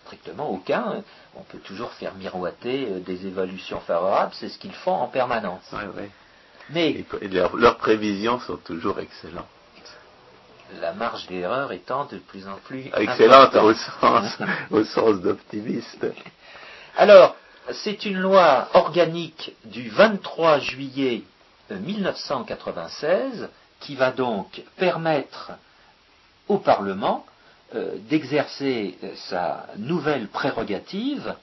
[0.07, 1.05] Strictement aucun.
[1.37, 5.73] On peut toujours faire miroiter euh, des évolutions favorables, c'est ce qu'ils font en permanence.
[6.71, 9.47] Mais leurs prévisions sont toujours excellentes.
[10.81, 14.39] La marge d'erreur étant de plus en plus excellente au sens,
[14.73, 16.07] au sens d'optimiste.
[16.97, 17.37] Alors,
[17.73, 21.23] c'est une loi organique du 23 juillet
[21.71, 23.49] 1996
[23.81, 25.53] qui va donc permettre
[26.49, 27.25] au Parlement
[27.75, 31.35] euh, d'exercer euh, sa nouvelle prérogative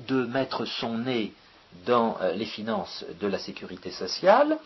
[0.00, 1.32] de mettre son nez
[1.86, 4.58] dans euh, les finances de la sécurité sociale,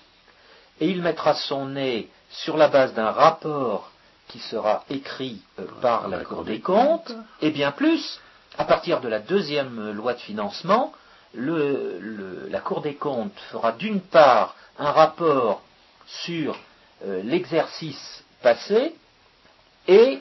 [0.80, 3.92] et il mettra son nez sur la base d'un rapport
[4.28, 5.40] qui sera écrit
[5.80, 8.20] par la Cour des comptes, et bien plus,
[8.58, 10.92] à partir de la deuxième loi de financement,
[11.34, 15.62] la Cour des comptes fera d'une part un rapport
[16.06, 16.58] sur
[17.04, 18.94] euh, l'exercice passé
[19.88, 20.20] et,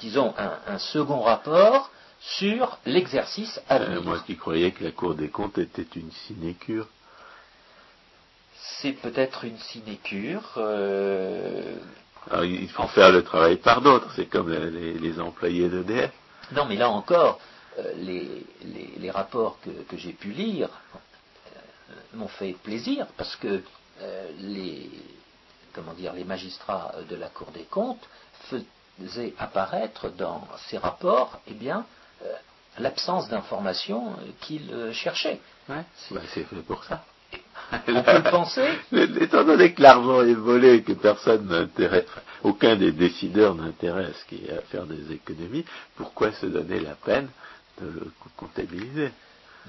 [0.00, 1.90] disons, un, second rapport
[2.20, 4.02] sur l'exercice à venir.
[4.02, 6.88] moi qui croyais que la Cour des comptes était une sinécure.
[8.80, 10.42] C'est peut-être une sinécure.
[12.42, 16.12] il faut faire le travail par d'autres, c'est comme les, employés d'EDF.
[16.52, 17.40] Non, mais là encore,
[17.78, 23.62] euh, les, rapports que, j'ai pu lire euh, m'ont fait plaisir parce que
[24.00, 24.90] euh, les,
[25.72, 28.06] comment dire, les magistrats de la Cour des comptes
[28.50, 31.86] faisaient apparaître dans ces rapports eh bien,
[32.78, 35.40] l'absence d'informations qu'ils cherchaient.
[35.68, 37.04] Ouais, c'est fait pour ça.
[37.88, 38.68] On peut le penser.
[39.20, 42.06] Étant donné que l'argent est volé et que personne n'intéresse,
[42.42, 45.64] aucun des décideurs n'intéresse qui à faire des économies,
[45.96, 47.28] pourquoi se donner la peine
[47.80, 49.10] de le comptabiliser?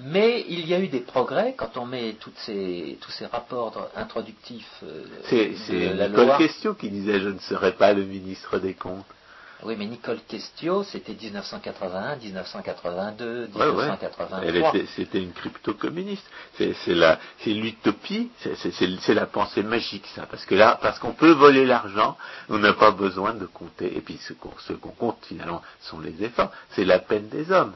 [0.01, 3.89] Mais il y a eu des progrès quand on met toutes ces, tous ces rapports
[3.95, 4.81] introductifs.
[4.83, 9.05] Euh, c'est Nicole Question qui disait Je ne serai pas le ministre des Comptes.
[9.63, 14.71] Oui, mais Nicole Questio, c'était 1981, 1982, 1983.
[14.95, 16.23] C'était une crypto-communiste.
[16.57, 20.25] C'est l'utopie, c'est la pensée magique, ça.
[20.27, 22.15] Parce que là, parce qu'on peut voler l'argent,
[22.47, 23.97] on n'a pas besoin de compter.
[23.97, 26.51] Et puis ce qu'on compte, finalement, sont les efforts.
[26.71, 27.73] C'est la peine des hommes.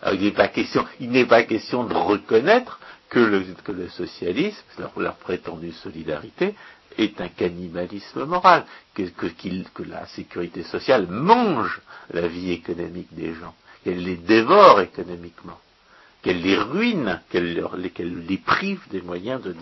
[0.00, 4.64] Alors, il n'est pas question, il n'est pas question de reconnaître que le, socialisme,
[4.96, 6.54] leur, prétendue solidarité,
[6.96, 11.80] est un cannibalisme moral, que, que, la sécurité sociale mange
[12.12, 15.58] la vie économique des gens, qu'elle les dévore économiquement,
[16.22, 19.54] qu'elle les ruine, qu'elle les prive des moyens de,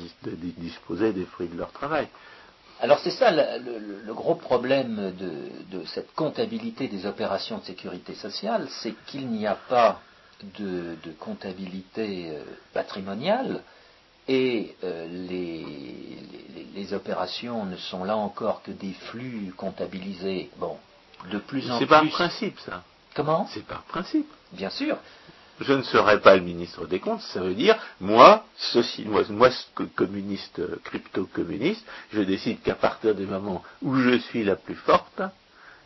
[0.58, 2.08] disposer des fruits de leur travail.
[2.80, 8.94] Alors c'est ça le, gros problème de, cette comptabilité des opérations de sécurité sociale, c'est
[9.06, 10.00] qu'il n'y a pas
[10.58, 13.62] de, comptabilité euh, patrimoniale
[14.28, 20.48] et euh, les, opérations ne sont là encore que des flux comptabilisés.
[20.56, 20.78] Bon,
[21.30, 21.84] de plus en plus.
[21.84, 22.82] C'est par principe, ça.
[23.14, 23.46] Comment?
[23.52, 24.26] C'est par principe.
[24.52, 24.96] Bien sûr.
[25.60, 29.50] Je ne serai pas le ministre des Comptes, ça veut dire, moi, ceci, moi, moi
[29.96, 35.20] communiste, crypto-communiste, je décide qu'à partir du moment où je suis la plus forte,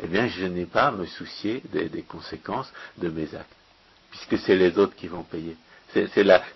[0.00, 3.56] eh bien, je n'ai pas à me soucier des conséquences de mes actes,
[4.12, 5.56] puisque c'est les autres qui vont payer.
[5.92, 6.06] C'est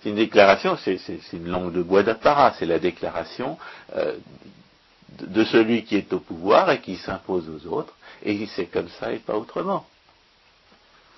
[0.04, 0.98] une déclaration, c'est
[1.32, 3.58] une langue de bois d'apparat, c'est la déclaration
[3.94, 4.16] euh,
[5.18, 9.12] de, celui qui est au pouvoir et qui s'impose aux autres, et c'est comme ça
[9.12, 9.84] et pas autrement.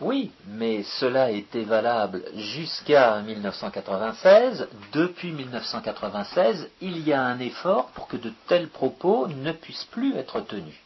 [0.00, 4.68] Oui, mais cela était valable jusqu'à 1996.
[4.92, 10.16] Depuis 1996, il y a un effort pour que de tels propos ne puissent plus
[10.16, 10.76] être tenus.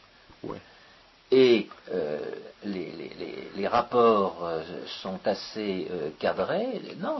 [0.43, 0.59] Ouais
[1.31, 2.19] et euh,
[2.65, 4.61] les, rapports euh,
[5.01, 6.81] sont assez euh, cadrés.
[6.99, 7.17] Non,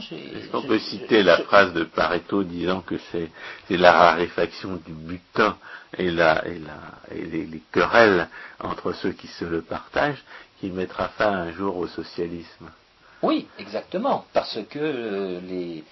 [0.54, 3.30] On peut citer la phrase de Pareto disant que c'est
[3.70, 5.58] la raréfaction du butin
[5.98, 8.28] et, la, et, la, et les, querelles
[8.60, 10.24] entre ceux qui se le partagent
[10.60, 12.70] qui mettra fin un jour au socialisme?
[13.22, 15.84] Oui, exactement, parce que les,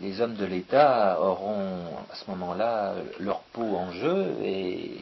[0.00, 4.92] les hommes de l'État auront à ce moment-là leur peau en jeu et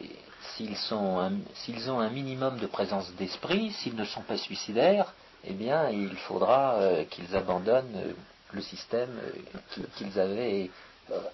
[0.57, 5.13] s'ils ont un minimum de présence d'esprit, s'ils ne sont pas suicidaires,
[5.47, 8.13] eh bien, il faudra euh, qu'ils abandonnent euh,
[8.53, 10.69] le système euh, qu'ils avaient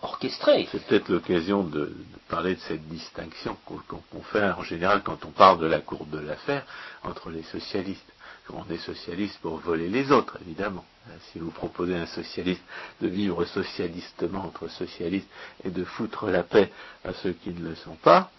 [0.02, 0.68] orchestré.
[0.70, 1.96] C'est peut-être l'occasion de,
[2.28, 6.20] parler de cette distinction qu'on fait en général quand on parle de la courbe de
[6.20, 6.66] l'affaire
[7.04, 8.12] entre les socialistes.
[8.54, 10.84] On est socialiste pour voler les autres, évidemment.
[11.32, 12.62] Si vous proposez à un socialiste
[13.00, 15.30] de vivre socialistement entre socialistes
[15.64, 16.70] et de foutre la paix
[17.06, 18.30] à ceux qui ne le sont pas,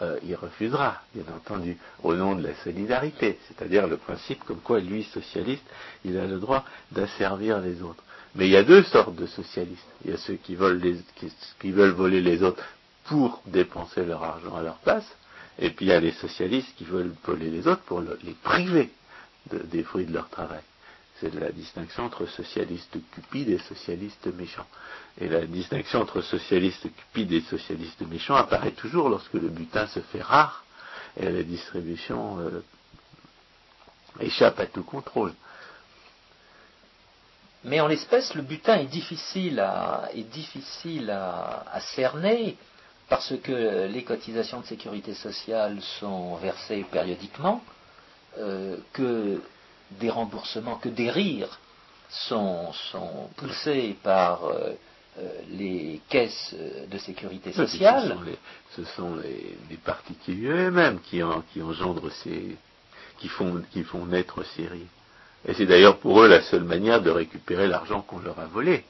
[0.00, 4.80] euh, il refusera, bien entendu, au nom de la solidarité, c'est-à-dire le principe comme quoi
[4.80, 5.64] lui, socialiste,
[6.04, 8.02] il a le droit d'asservir les autres.
[8.34, 9.86] Mais il y a deux sortes de socialistes.
[10.04, 10.80] Il y a ceux qui veulent,
[11.58, 12.62] qui, veulent voler les autres
[13.04, 15.06] pour dépenser leur argent à leur place,
[15.58, 18.90] et puis il y a les socialistes qui veulent voler les autres pour les priver
[19.50, 20.60] des fruits de leur travail.
[21.20, 24.66] C'est la distinction entre socialistes cupides et socialistes méchants.
[25.20, 30.00] Et la distinction entre socialistes cupides et socialistes méchants apparaît toujours lorsque le butin se
[30.00, 30.64] fait rare
[31.16, 32.62] et la distribution euh,
[34.20, 35.32] échappe à tout contrôle.
[37.64, 42.56] Mais en l'espèce, le butin est difficile à, est difficile à, cerner
[43.08, 47.62] parce que les cotisations de sécurité sociale sont versées périodiquement,
[48.38, 49.42] euh, que
[49.92, 51.58] des remboursements, que des rires
[52.10, 52.72] sont,
[53.36, 54.72] poussés par euh,
[55.18, 56.54] euh, les caisses
[56.90, 58.16] de sécurité sociale.
[58.76, 62.56] Ce sont les, particuliers eux-mêmes qui, engendrent ces,
[63.18, 64.86] qui font, qui font naître ces rires.
[65.46, 68.84] Et c'est d'ailleurs pour eux la seule manière de récupérer l'argent qu'on leur a volé.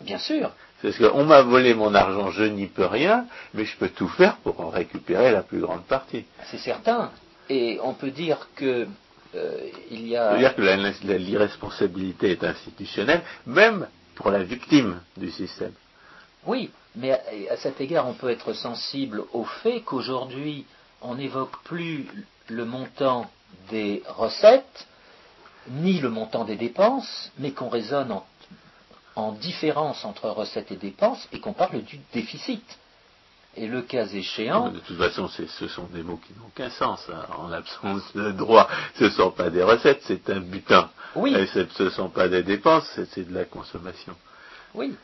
[0.00, 0.50] Bien sûr.
[0.82, 4.36] Parce qu'on m'a volé mon argent, je n'y peux rien, mais je peux tout faire
[4.38, 6.24] pour en récupérer la plus grande partie.
[6.50, 7.10] C'est certain.
[7.48, 8.86] Et on peut dire que
[9.90, 10.30] il y a.
[10.30, 15.72] C'est-à-dire que l'irresponsabilité est institutionnelle, même pour la victime du système.
[16.46, 17.20] Oui, mais à,
[17.52, 20.64] à cet égard, on peut être sensible au fait qu'aujourd'hui,
[21.02, 22.06] on n'évoque plus
[22.48, 23.30] le montant
[23.70, 24.86] des recettes,
[25.68, 28.26] ni le montant des dépenses, mais qu'on raisonne en,
[29.14, 32.64] en différence entre recettes et dépenses et qu'on parle du déficit.
[33.60, 37.00] Et le cas échéant, De toute façon, ce sont des mots qui n'ont qu'un sens.
[37.12, 37.26] hein.
[37.36, 40.88] En l'absence de droit, ce ne sont pas des recettes, c'est un butin.
[41.16, 44.14] oui, Et ce ne sont pas des dépenses, c'est- de la consommation.
[44.74, 44.94] oui,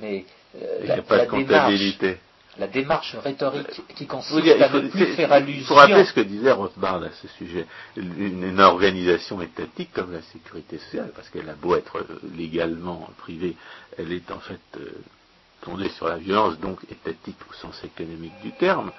[0.00, 2.18] mais euh, Il n'y a pas la de démarche, comptabilité.
[2.58, 5.66] la démarche rhétorique qui consiste dire, il à ne plus faire il allusion.
[5.68, 7.64] faut rappeler ce que disait Rothbard à ce sujet.
[7.96, 13.08] Une, une organisation étatique comme la sécurité sociale, parce qu'elle a beau être euh, légalement
[13.18, 13.56] privée,
[13.96, 14.90] elle est en fait euh,
[15.62, 18.92] fondée sur la violence, donc étatique au sens économique du terme.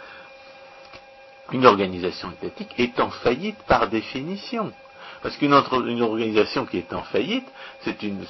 [1.52, 4.74] Une organisation étatique est en faillite par définition.
[5.22, 5.54] Parce qu'une
[5.88, 7.48] une organisation qui est en faillite,
[7.82, 8.26] c'est une,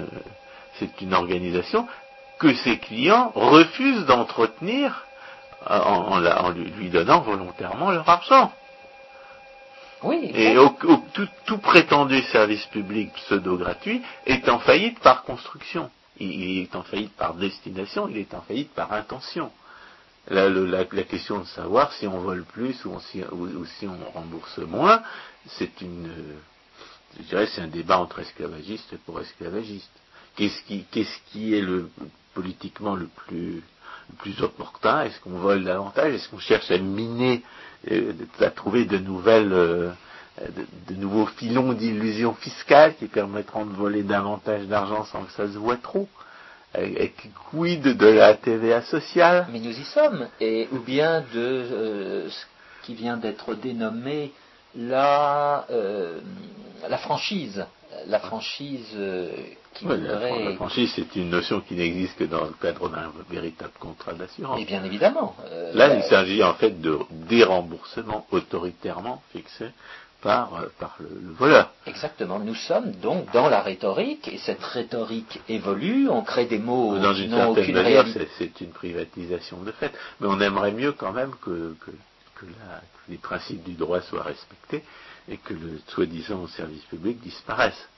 [0.00, 1.86] euh, organisation
[2.38, 5.06] que ses clients refusent d'entretenir
[5.66, 8.52] en, en la- en lui, lui donnant volontairement leur argent.
[10.02, 10.84] Oui, Et exact.
[10.84, 15.90] au- au- tout, tout prétendu service public pseudo-gratuit est en faillite par construction.
[16.20, 19.50] Il, est en faillite par destination, il est en faillite par intention.
[20.28, 23.22] La, la- question de savoir si on vole plus ou, si,
[23.86, 25.02] on rembourse moins,
[25.46, 26.10] c'est une,
[27.18, 29.90] je dirais, c'est un débat entre esclavagistes pour esclavagistes.
[30.36, 31.64] Qu'est-ce qui, qu'est-ce qui est
[32.34, 33.62] politiquement le plus,
[34.24, 35.02] le opportun?
[35.02, 36.14] Est-ce qu'on vole davantage?
[36.14, 37.42] Est-ce qu'on cherche à miner,
[37.90, 39.90] euh, à trouver de nouvelles, euh,
[40.38, 45.46] de, de nouveaux filons d'illusions fiscales qui permettront de voler davantage d'argent sans que ça
[45.46, 46.08] se voit trop
[46.78, 47.12] Et- et
[47.50, 50.28] quid de la TVA sociale Mais nous y sommes.
[50.40, 52.44] Et, ou bien de euh, ce
[52.86, 54.32] qui vient d'être dénommé
[54.76, 56.20] la, euh,
[56.88, 57.64] la franchise.
[58.06, 59.30] La franchise euh,
[59.74, 63.10] qui la, voudrait- la franchise, c'est une notion qui n'existe que dans le cadre d'un
[63.28, 64.58] véritable contrat d'assurance.
[64.58, 65.34] Mais bien évidemment.
[65.46, 69.66] euh, Là, la- il s'agit en fait de déremboursement autoritairement fixé
[70.22, 71.70] par, euh, par le, le voleur.
[71.86, 72.38] Exactement.
[72.38, 77.14] Nous sommes donc dans la rhétorique, et cette rhétorique évolue, on crée des mots Dans
[77.14, 78.28] qui une n'ont certaine aucune manière, réalité.
[78.38, 79.92] c'est une privatisation de fait.
[80.20, 81.90] Mais on aimerait mieux quand même que, que,
[82.36, 84.82] que la- que les principes du droit soient respectés
[85.28, 87.88] et que le soi-disant service public disparaisse.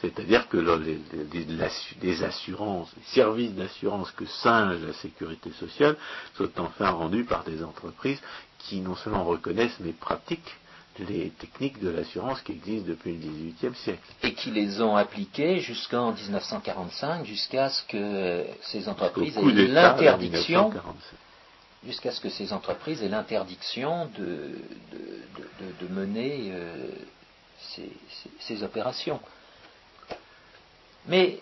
[0.00, 4.92] C'est-à-dire que le- les, les- les- l'assu- les assurances, les services d'assurance que singe la
[4.92, 5.96] sécurité sociale
[6.36, 8.20] soient enfin rendus par des entreprises
[8.58, 10.54] qui non seulement reconnaissent mais pratiquent
[10.98, 14.00] les techniques de l'assurance qui existent depuis le XVIIIe siècle.
[14.22, 21.18] Et qui les ont appliquées jusqu'en 1945, jusqu'à ce que ces entreprises aient l'interdiction 1947.
[21.84, 24.54] jusqu'à ce que ces entreprises aient l'interdiction de,
[24.92, 26.88] de, de- mener euh,
[27.74, 29.20] ces, ces- ces opérations.
[31.06, 31.38] Mais,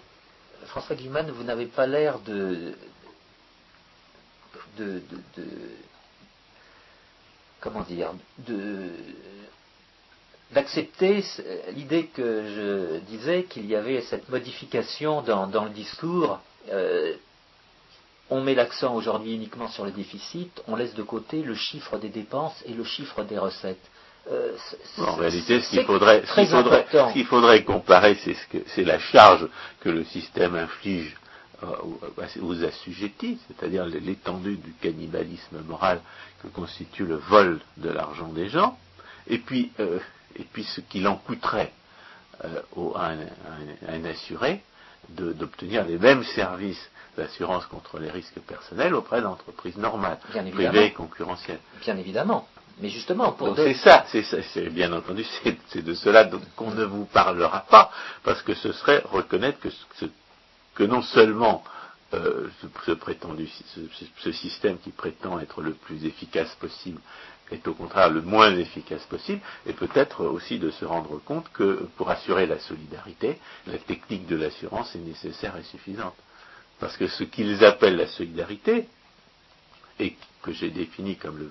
[0.67, 2.75] François Guillemin, vous n'avez pas l'air de,
[4.79, 5.49] de, de- de-
[7.65, 8.11] comment dire,
[8.47, 8.91] de
[10.53, 11.43] d'accepter ce-
[11.75, 16.39] l'idée que je disais qu'il y avait cette modification dans, dans le discours.
[16.73, 17.15] euh,
[18.31, 22.09] on met l'accent aujourd'hui uniquement sur le déficit, on laisse de côté le chiffre des
[22.09, 23.87] dépenses et le chiffre des recettes.
[24.33, 24.57] Euh,
[24.99, 27.09] En réalité, ce qu'il faudrait, ce très qu'il faudrait, important.
[27.09, 29.47] ce qu'il faudrait comparer, c'est ce que, c'est la charge
[29.81, 31.15] que le système inflige
[31.63, 32.01] aux,
[32.43, 36.01] aux assujettis, c'est-à-dire l'étendue du cannibalisme moral
[36.43, 38.79] que constitue le vol de l'argent des gens,
[39.29, 39.99] et puis, euh,
[40.37, 41.73] et puis ce qu'il en coûterait
[42.45, 43.19] euh, au- à, un,
[43.89, 44.63] à assuré
[45.09, 50.19] d'obtenir les mêmes services d'assurance contre les risques personnels auprès d'entreprises normales,
[50.51, 51.61] privées et concurrentielles.
[51.81, 52.49] Bien évidemment.
[52.81, 55.25] Mais justement, pour c'est ça, c'est ça, c'est bien entendu,
[55.69, 57.93] c'est de cela qu'on ne vous parlera pas,
[58.25, 60.07] parce que ce serait reconnaître que, ce-
[60.75, 61.65] que non seulement
[62.15, 62.49] euh,
[62.87, 63.49] ce, prétendu,
[64.19, 67.01] ce, système qui prétend être le plus efficace possible
[67.51, 71.87] est au contraire le moins efficace possible, et peut-être aussi de se rendre compte que
[71.97, 76.15] pour assurer la solidarité, la technique de l'assurance est nécessaire et suffisante.
[76.81, 78.89] Parce que ce qu'ils appellent la solidarité,
[80.01, 81.51] et que j'ai défini comme le,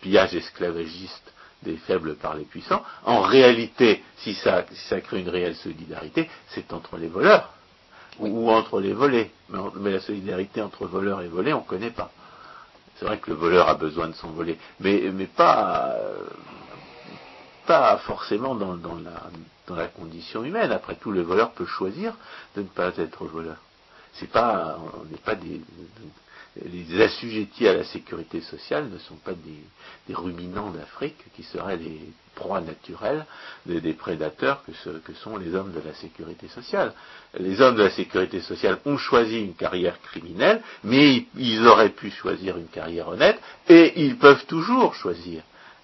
[0.00, 4.64] pillage esclavagiste des faibles par les puissants, en réalité, si ça
[5.02, 7.52] crée une réelle solidarité, c'est entre les voleurs
[8.18, 9.30] Ou entre les volés.
[9.48, 12.10] Mais, la solidarité entre voleurs et volés, on ne connaît pas.
[12.96, 16.24] C'est vrai que le voleur a besoin de son volet, mais, mais pas, euh,
[17.66, 19.30] pas forcément dans, dans la,
[19.66, 20.70] dans la condition humaine.
[20.70, 22.14] Après tout, le voleur peut choisir
[22.54, 23.56] de ne pas être voleur.
[24.14, 25.60] c'est pas, on n'est pas des,
[26.60, 32.00] les assujettis à la sécurité sociale ne sont pas des, ruminants d'Afrique qui seraient les
[32.42, 33.24] proies naturelles
[33.66, 36.92] des, prédateurs que, que, sont les hommes de la sécurité sociale.
[37.38, 42.10] Les hommes de la sécurité sociale ont choisi une carrière criminelle, mais ils auraient pu
[42.10, 43.38] choisir une carrière honnête,
[43.68, 45.42] et ils peuvent toujours choisir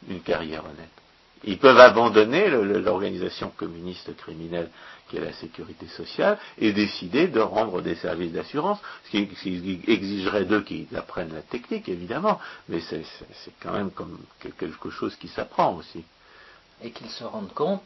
[0.09, 0.97] une carrière honnête.
[1.45, 4.69] Ils peuvent abandonner l'organisation communiste criminelle
[5.09, 10.45] qui est la sécurité sociale et décider de rendre des services d'assurance, ce qui, exigerait
[10.45, 13.05] d'eux qu'ils apprennent la technique, évidemment, mais c'est
[13.63, 14.19] quand même comme
[14.59, 16.05] quelque chose qui s'apprend aussi.
[16.83, 17.83] Et qu'ils se rendent compte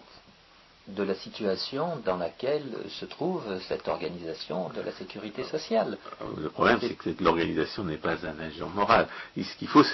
[0.88, 5.96] de la situation dans laquelle se trouve cette organisation de la sécurité sociale.
[6.38, 9.08] Le problème, c'est que l'organisation n'est pas un agent moral.
[9.36, 9.84] ce qu'il faut,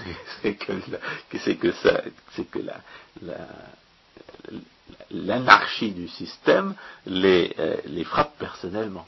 [0.43, 0.73] c'est que,
[1.55, 2.01] que, ça,
[2.51, 2.59] que
[5.11, 6.75] l'anarchie du système
[7.07, 9.07] les, euh, les frappe personnellement.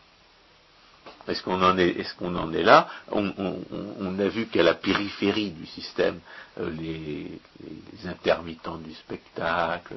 [1.30, 2.88] Est-ce qu'on en est, là?
[3.10, 6.20] On, a vu qu'à la périphérie du système,
[6.58, 7.40] euh, les,
[8.06, 9.94] intermittents du spectacle,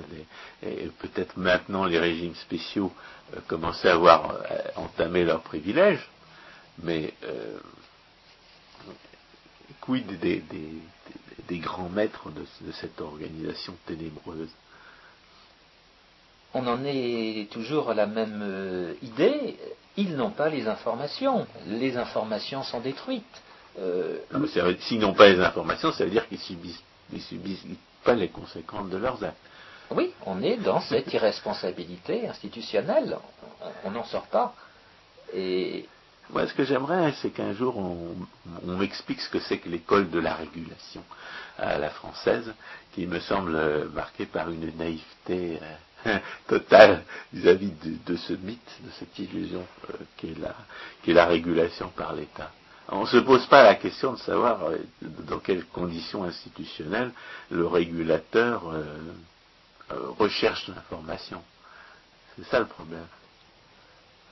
[0.99, 2.91] peut-être maintenant les régimes spéciaux
[3.33, 6.09] euh, commençaient à avoir euh, entamé leurs privilèges,
[6.81, 7.13] mais
[9.81, 10.43] quid des,
[11.59, 14.49] grands maîtres de cette organisation ténébreuse?
[16.55, 19.57] On en est toujours à la même euh, idée.
[19.97, 21.45] Ils n'ont pas les informations.
[21.67, 23.41] Les informations sont détruites.
[23.79, 24.17] Euh,
[24.79, 26.83] s'ils n'ont pas les informations, ça veut dire qu'ils subissent,
[27.19, 27.65] subissent
[28.03, 29.37] pas les conséquences de leurs actes.
[29.91, 33.17] Oui, on est dans cette irresponsabilité institutionnelle.
[33.83, 34.55] On n'en sort pas.
[35.33, 35.87] Et
[36.29, 38.15] moi, ce que j'aimerais, c'est qu'un jour, on,
[38.65, 41.03] m'explique ce que c'est que l'école de la régulation
[41.57, 42.53] à la française,
[42.93, 45.75] qui me semble marquée par une naïveté euh,
[46.47, 47.71] Total vis-à-vis
[48.05, 50.31] de, ce mythe, de cette illusion euh, qui
[51.11, 52.51] est la régulation par l'État.
[52.89, 57.11] On ne se pose pas la question de savoir euh, dans quelles conditions institutionnelles
[57.49, 58.83] le régulateur euh,
[60.19, 61.41] recherche l'information.
[62.35, 63.05] C'est ça le problème.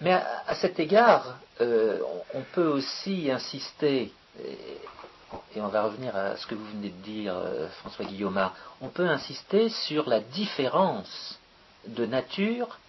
[0.01, 4.11] Mais à, cet égard, on peut aussi insister,
[4.43, 7.35] et, on va revenir à ce que vous venez de dire,
[7.81, 8.49] François Guillaume,
[8.81, 11.39] on peut insister sur la différence
[11.87, 12.79] de nature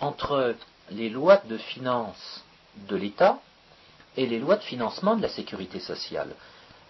[0.00, 0.54] entre
[0.90, 2.44] les lois de finances
[2.88, 3.38] de l'État
[4.16, 6.34] et les lois de financement de la sécurité sociale.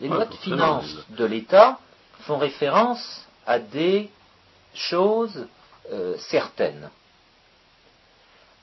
[0.01, 1.79] Les lois de finances de l'État
[2.21, 4.11] font référence à des
[4.75, 5.47] choses
[5.91, 6.91] euh, certaines,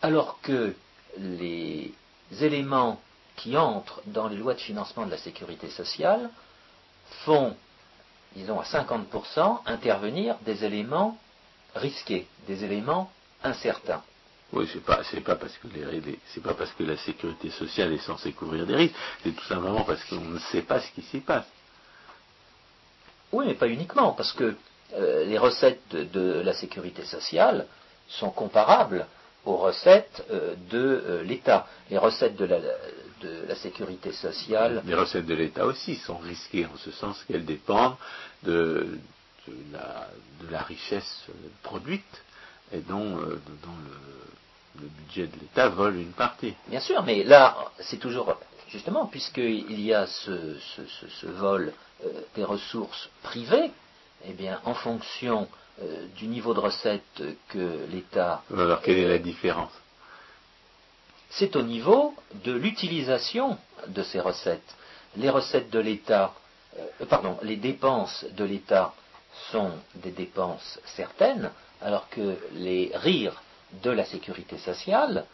[0.01, 0.75] alors que
[1.17, 1.93] les
[2.41, 2.99] éléments
[3.35, 6.29] qui entrent dans les lois de financement de la sécurité sociale
[7.25, 7.55] font,
[8.35, 11.17] disons à 50%, intervenir des éléments
[11.77, 13.11] risqués, des éléments
[13.43, 14.03] incertains.
[14.53, 15.67] Oui, c'est pas, pas parce que
[16.33, 19.83] c'est pas parce que la sécurité sociale est censée couvrir des risques, c'est tout simplement
[19.83, 21.47] parce qu'on ne sait pas ce qui s'y passe.
[23.33, 24.55] Oui, mais pas uniquement, parce que
[24.93, 27.67] euh, les recettes de, la sécurité sociale
[28.07, 29.05] sont comparables
[29.43, 31.67] aux recettes euh, de euh, l'État.
[31.91, 34.81] Les recettes de la, de la, sécurité sociale.
[34.85, 37.97] Les recettes de l'État aussi sont risquées en ce sens qu'elles dépendent
[38.43, 38.97] de,
[39.47, 41.33] de la, richesse euh,
[41.63, 42.23] produite
[42.71, 43.39] et dont, euh,
[44.79, 46.53] le, budget de l'État vole une partie.
[46.67, 48.37] Bien sûr, mais là, c'est toujours,
[48.69, 51.73] justement, puisqu'il y a ce, vol
[52.03, 53.71] euh, des ressources privées,
[54.25, 55.47] eh bien, en fonction
[56.15, 58.41] du niveau de recette que l'État.
[58.51, 59.71] Alors, quelle est la différence?
[61.29, 64.75] C'est au niveau de l'utilisation de ces recettes.
[65.17, 66.33] Les recettes de l'État,
[67.09, 68.95] pardon, les dépenses de l'État
[69.51, 73.41] sont des dépenses certaines, alors que les rires
[73.83, 75.25] de la sécurité sociale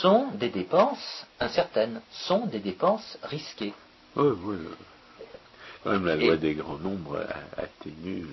[0.00, 3.74] sont des dépenses incertaines, sont des dépenses risquées.
[4.16, 4.56] Oui, oui.
[5.84, 8.26] Même, la loi des grands nombres atténue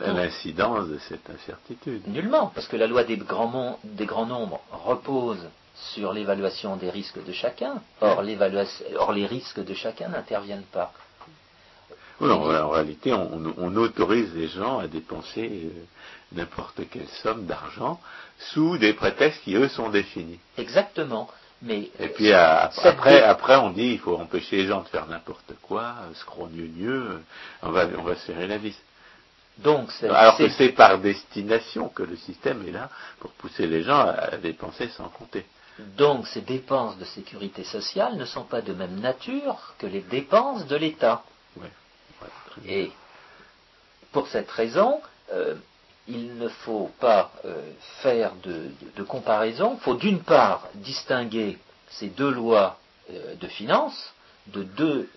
[0.00, 2.08] l'incidence de cette incertitude.
[2.08, 5.48] Nullement, parce que la loi des grands, des grands nombres repose
[5.92, 7.80] sur l'évaluation des risques de chacun.
[8.00, 8.24] Or,
[8.96, 10.92] or les risques de chacun n'interviennent pas
[12.20, 15.70] en réalité, on, autorise les gens à dépenser euh,
[16.32, 18.00] n'importe quelle somme d'argent
[18.38, 20.40] sous des prétextes qui, eux, sont définis.
[20.56, 21.28] Exactement.
[21.62, 25.54] Mais et puis après, après, on dit il faut empêcher les gens de faire n'importe
[25.62, 27.20] quoi, scrogneux,
[27.62, 28.78] on va, on va se serrer la vis.
[29.58, 33.98] Donc, Alors que c'est par destination que le système est là pour pousser les gens
[33.98, 35.44] à, dépenser sans compter.
[35.96, 40.66] Donc ces dépenses de sécurité sociale ne sont pas de même nature que les dépenses
[40.66, 41.22] de l'État.
[42.66, 42.90] Et
[44.12, 45.00] pour cette raison,
[45.32, 45.54] euh,
[46.06, 49.74] il ne faut pas euh, faire de, comparaison.
[49.74, 51.58] Il faut d'une part distinguer
[51.90, 52.78] ces deux lois
[53.10, 54.14] euh, de finances
[54.46, 55.10] de deux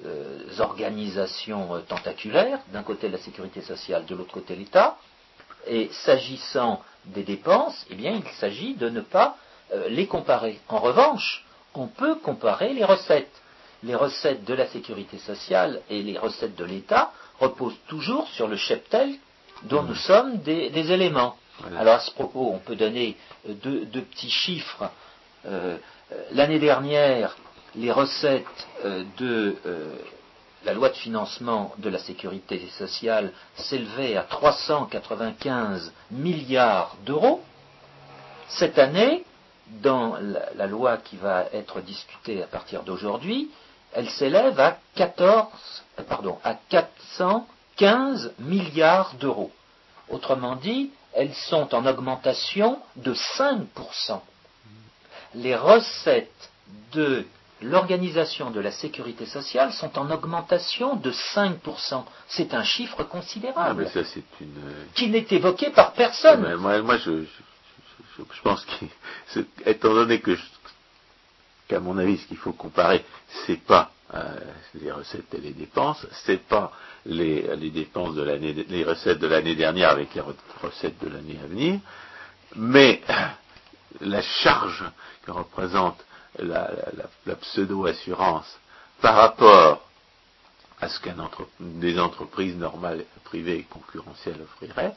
[0.59, 4.97] organisations tentaculaires, d'un côté la sécurité sociale, de l'autre côté l'État.
[5.67, 9.37] Et s'agissant des dépenses, eh bien, il s'agit de ne pas
[9.87, 10.59] les comparer.
[10.67, 13.31] En revanche, on peut comparer les recettes.
[13.83, 18.55] Les recettes de la sécurité sociale et les recettes de l'État reposent toujours sur le
[18.55, 19.15] cheptel
[19.63, 21.35] dont nous sommes des, éléments.
[21.77, 23.17] Alors à ce propos, on peut donner
[23.47, 24.89] euh, deux, petits chiffres.
[25.45, 25.77] Euh,
[26.11, 27.35] euh, l'année dernière,
[27.75, 28.67] les recettes
[29.17, 29.55] de
[30.65, 37.41] la loi de financement de la sécurité sociale s'élevaient à 395 milliards d'euros.
[38.49, 39.23] Cette année,
[39.81, 40.17] dans
[40.55, 43.49] la, loi qui va être discutée à partir d'aujourd'hui,
[43.93, 45.47] elle s'élève à 14,
[46.07, 47.47] pardon, à 400
[47.81, 49.51] 15 milliards d'euros.
[50.09, 54.21] Autrement dit, elles sont en augmentation de 5%.
[55.33, 56.51] Les recettes
[56.93, 57.25] de
[57.61, 62.03] l'organisation de la sécurité sociale sont en augmentation de 5%.
[62.27, 63.87] C'est un chiffre considérable.
[63.87, 64.53] Ah, ça, une...
[64.93, 66.55] Qui n'est évoqué par personne.
[66.57, 67.23] moi, je,
[68.17, 70.37] je, pense qu'étant donné que,
[71.71, 73.01] qu'à mon avis, ce qu'il faut comparer,
[73.45, 74.35] c'est pas euh,
[74.75, 76.73] les recettes et les dépenses, c'est pas
[77.05, 80.21] les, dépenses de l'année, les recettes de l'année dernière avec les
[80.61, 81.79] recettes de l'année à venir,
[82.57, 83.01] mais
[84.01, 84.83] la charge
[85.25, 85.97] que représente
[86.39, 86.69] la,
[87.39, 88.59] pseudo-assurance
[88.99, 89.87] par rapport
[90.81, 91.15] à ce qu'un
[91.61, 94.93] des entreprises normales, privées et concurrentielles offriraient,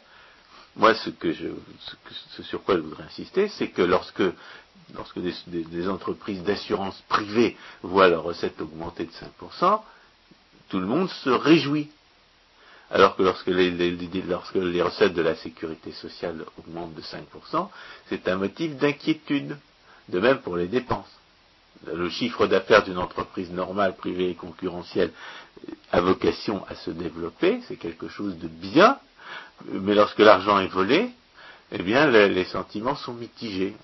[0.77, 1.11] moi, ce,
[2.43, 4.23] sur quoi je voudrais insister, c'est que lorsque,
[4.95, 9.13] lorsque des, entreprises d'assurance privées voient leurs recettes augmenter de
[9.43, 9.81] 5%,
[10.69, 11.91] tout le monde se réjouit.
[12.91, 17.69] Alors que lorsque lorsque les recettes de la sécurité sociale augmentent de 5%,
[18.09, 19.57] c'est un motif d'inquiétude.
[20.09, 21.09] De même pour les dépenses.
[21.87, 25.13] Le chiffre d'affaires d'une entreprise normale, privée et concurrentielle
[25.93, 28.99] a vocation à se développer, c'est quelque chose de bien,
[29.67, 31.11] mais lorsque l'argent est volé,
[31.73, 33.75] eh bien, les, sentiments sont mitigés.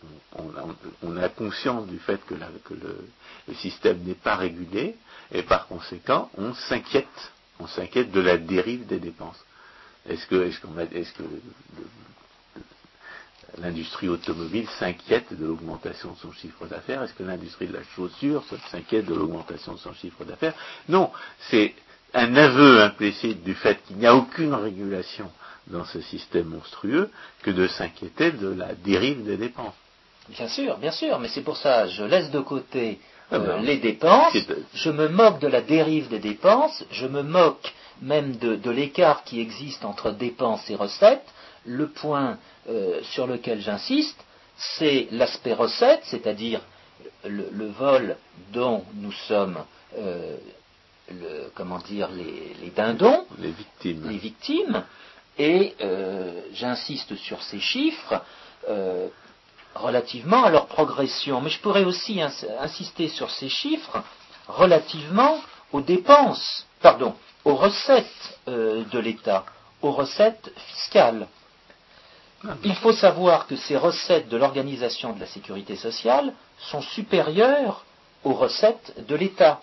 [1.02, 4.96] On, a conscience du fait que, le, système n'est pas régulé,
[5.32, 7.32] et par conséquent, on s'inquiète.
[7.58, 9.44] On s'inquiète de la dérive des dépenses.
[10.08, 11.22] Est-ce que, est-ce que
[13.58, 17.02] l'industrie automobile s'inquiète de l'augmentation de son chiffre d'affaires?
[17.02, 20.54] Est-ce que l'industrie de la chaussure s'inquiète de l'augmentation de son chiffre d'affaires?
[20.88, 21.10] Non,
[21.50, 21.74] c'est
[22.14, 25.30] un aveu implicite du fait qu'il n'y a aucune régulation
[25.70, 27.10] dans ce système monstrueux
[27.42, 29.74] que de s'inquiéter de la dérive des dépenses.
[30.28, 33.00] Bien sûr, bien sûr, mais c'est pour ça je laisse de côté
[33.30, 34.36] ah euh, ben, les dépenses,
[34.74, 39.40] je me moque de la dérive des dépenses, je me moque même de, l'écart qui
[39.40, 41.26] existe entre dépenses et recettes.
[41.66, 44.18] Le point euh, sur lequel j'insiste,
[44.56, 46.60] c'est l'aspect recette, c'est-à-dire
[47.24, 48.16] le, vol
[48.52, 49.58] dont nous sommes
[49.98, 50.36] euh,
[51.54, 54.08] comment dire, les, dindons, les victimes.
[54.08, 54.84] Les victimes
[55.40, 58.22] et euh, j'insiste sur ces chiffres
[58.68, 59.08] euh,
[59.74, 61.40] relativement à leur progression.
[61.40, 64.02] Mais je pourrais aussi insister sur ces chiffres
[64.48, 65.40] relativement
[65.72, 67.14] aux dépenses, pardon,
[67.46, 69.46] aux recettes euh, de l'État,
[69.80, 71.26] aux recettes fiscales.
[72.64, 77.84] Il faut savoir que ces recettes de l'organisation de la sécurité sociale sont supérieures
[78.24, 79.60] aux recettes de l'État.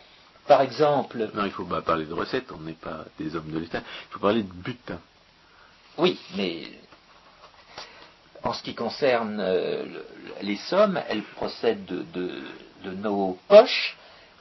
[0.48, 1.30] Par exemple.
[1.34, 3.80] Non, il ne faut pas parler de recettes, on n'est pas des hommes de l'État.
[3.80, 5.00] Il faut parler de butin.
[5.98, 6.64] Oui, mais
[8.44, 9.84] en ce qui concerne euh,
[10.42, 12.42] les sommes, elles procèdent de,
[12.84, 13.98] nos poches.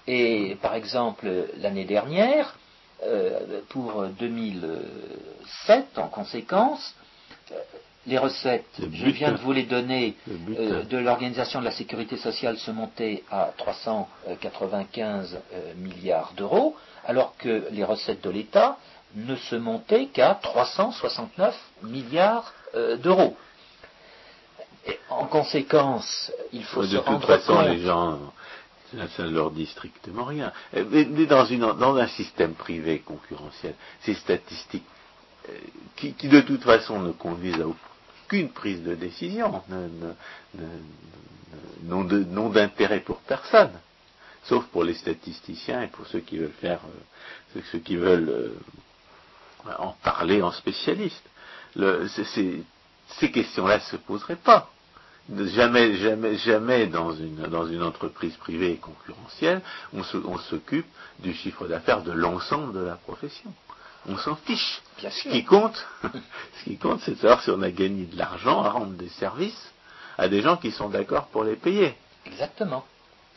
[0.06, 2.56] Et par exemple, l'année dernière,
[3.02, 6.94] euh, pour 2007, en conséquence,
[8.06, 12.56] les recettes, je viens de vous les donner, euh, de l'Organisation de la sécurité sociale
[12.56, 18.78] se montaient à 395 euh, milliards d'euros, alors que les recettes de l'État
[19.14, 23.36] ne se montaient qu'à 369 milliards euh, d'euros.
[25.10, 27.14] En conséquence, il faut se rendre compte.
[27.22, 28.18] De toute façon, les gens,
[29.16, 30.52] ça ne leur dit strictement rien.
[30.72, 34.84] Mais dans, dans un système privé concurrentiel, ces statistiques
[35.96, 37.66] qui, qui, de toute façon ne conduisent à
[38.28, 39.62] qu'une prise de décision,
[41.82, 43.72] non d'intérêt pour personne,
[44.44, 46.80] sauf pour les statisticiens et pour ceux qui veulent faire,
[47.56, 48.54] euh, ceux qui veulent euh,
[49.78, 51.22] en parler en spécialiste.
[52.28, 54.70] ces questions-là ne se poseraient pas.
[55.28, 59.60] Jamais, jamais, jamais dans une, dans une entreprise privée et concurrentielle,
[59.92, 60.86] on s'occupe
[61.18, 63.52] du chiffre d'affaires de l'ensemble de la profession.
[64.08, 64.82] On s'en fiche.
[64.98, 68.16] Bien Ce qui compte, ce qui compte, c'est de savoir si on a gagné de
[68.16, 69.72] l'argent à rendre des services
[70.18, 71.94] à des gens qui sont d'accord pour les payer.
[72.24, 72.84] Exactement.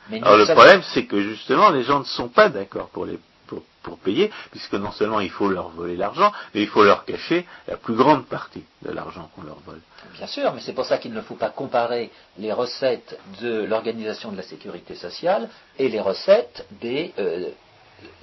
[0.10, 3.20] Mais Alors le problème, c'est que justement, les gens ne sont pas d'accord pour les
[3.50, 7.04] pour, pour payer, puisque non seulement il faut leur voler l'argent, mais il faut leur
[7.06, 9.82] cacher la plus grande partie de l'argent qu'on leur vole.
[10.18, 14.32] Bien sûr, mais c'est pour ça qu'il ne faut pas comparer les recettes de l'organisation
[14.32, 17.50] de la sécurité sociale et les recettes des euh,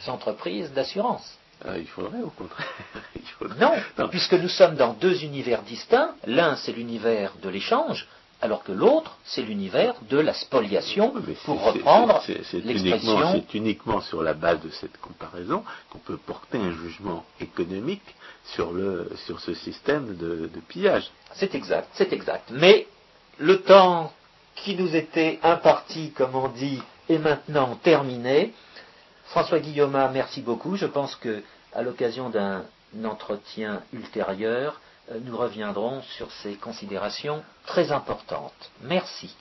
[0.06, 1.38] entreprises d'assurance.
[1.64, 2.68] Euh, il faudrait au contraire.
[3.16, 4.08] il faudrait- Non, Non.
[4.08, 6.10] puisque nous sommes dans deux univers distincts.
[6.26, 8.06] L'un, c'est l'univers de l'échange,
[8.42, 11.14] alors que l'autre, c'est l'univers de la spoliation,
[11.44, 12.60] pour reprendre l'expression.
[12.62, 18.14] uniquement, c'est uniquement sur la base de cette comparaison qu'on peut porter un jugement économique
[18.44, 21.10] sur, le, sur ce système de, de pillage.
[21.34, 22.50] C'est exact, c'est exact.
[22.50, 22.86] Mais
[23.38, 24.12] le temps
[24.54, 28.52] qui nous était imparti, comme on dit, est maintenant terminé.
[29.26, 30.76] François Guillaume, merci beaucoup.
[30.76, 31.42] Je pense que
[31.74, 32.64] à l'occasion d'un
[33.04, 34.80] entretien ultérieur,
[35.24, 38.70] nous reviendrons sur ces considérations très importantes.
[38.82, 39.34] Merci.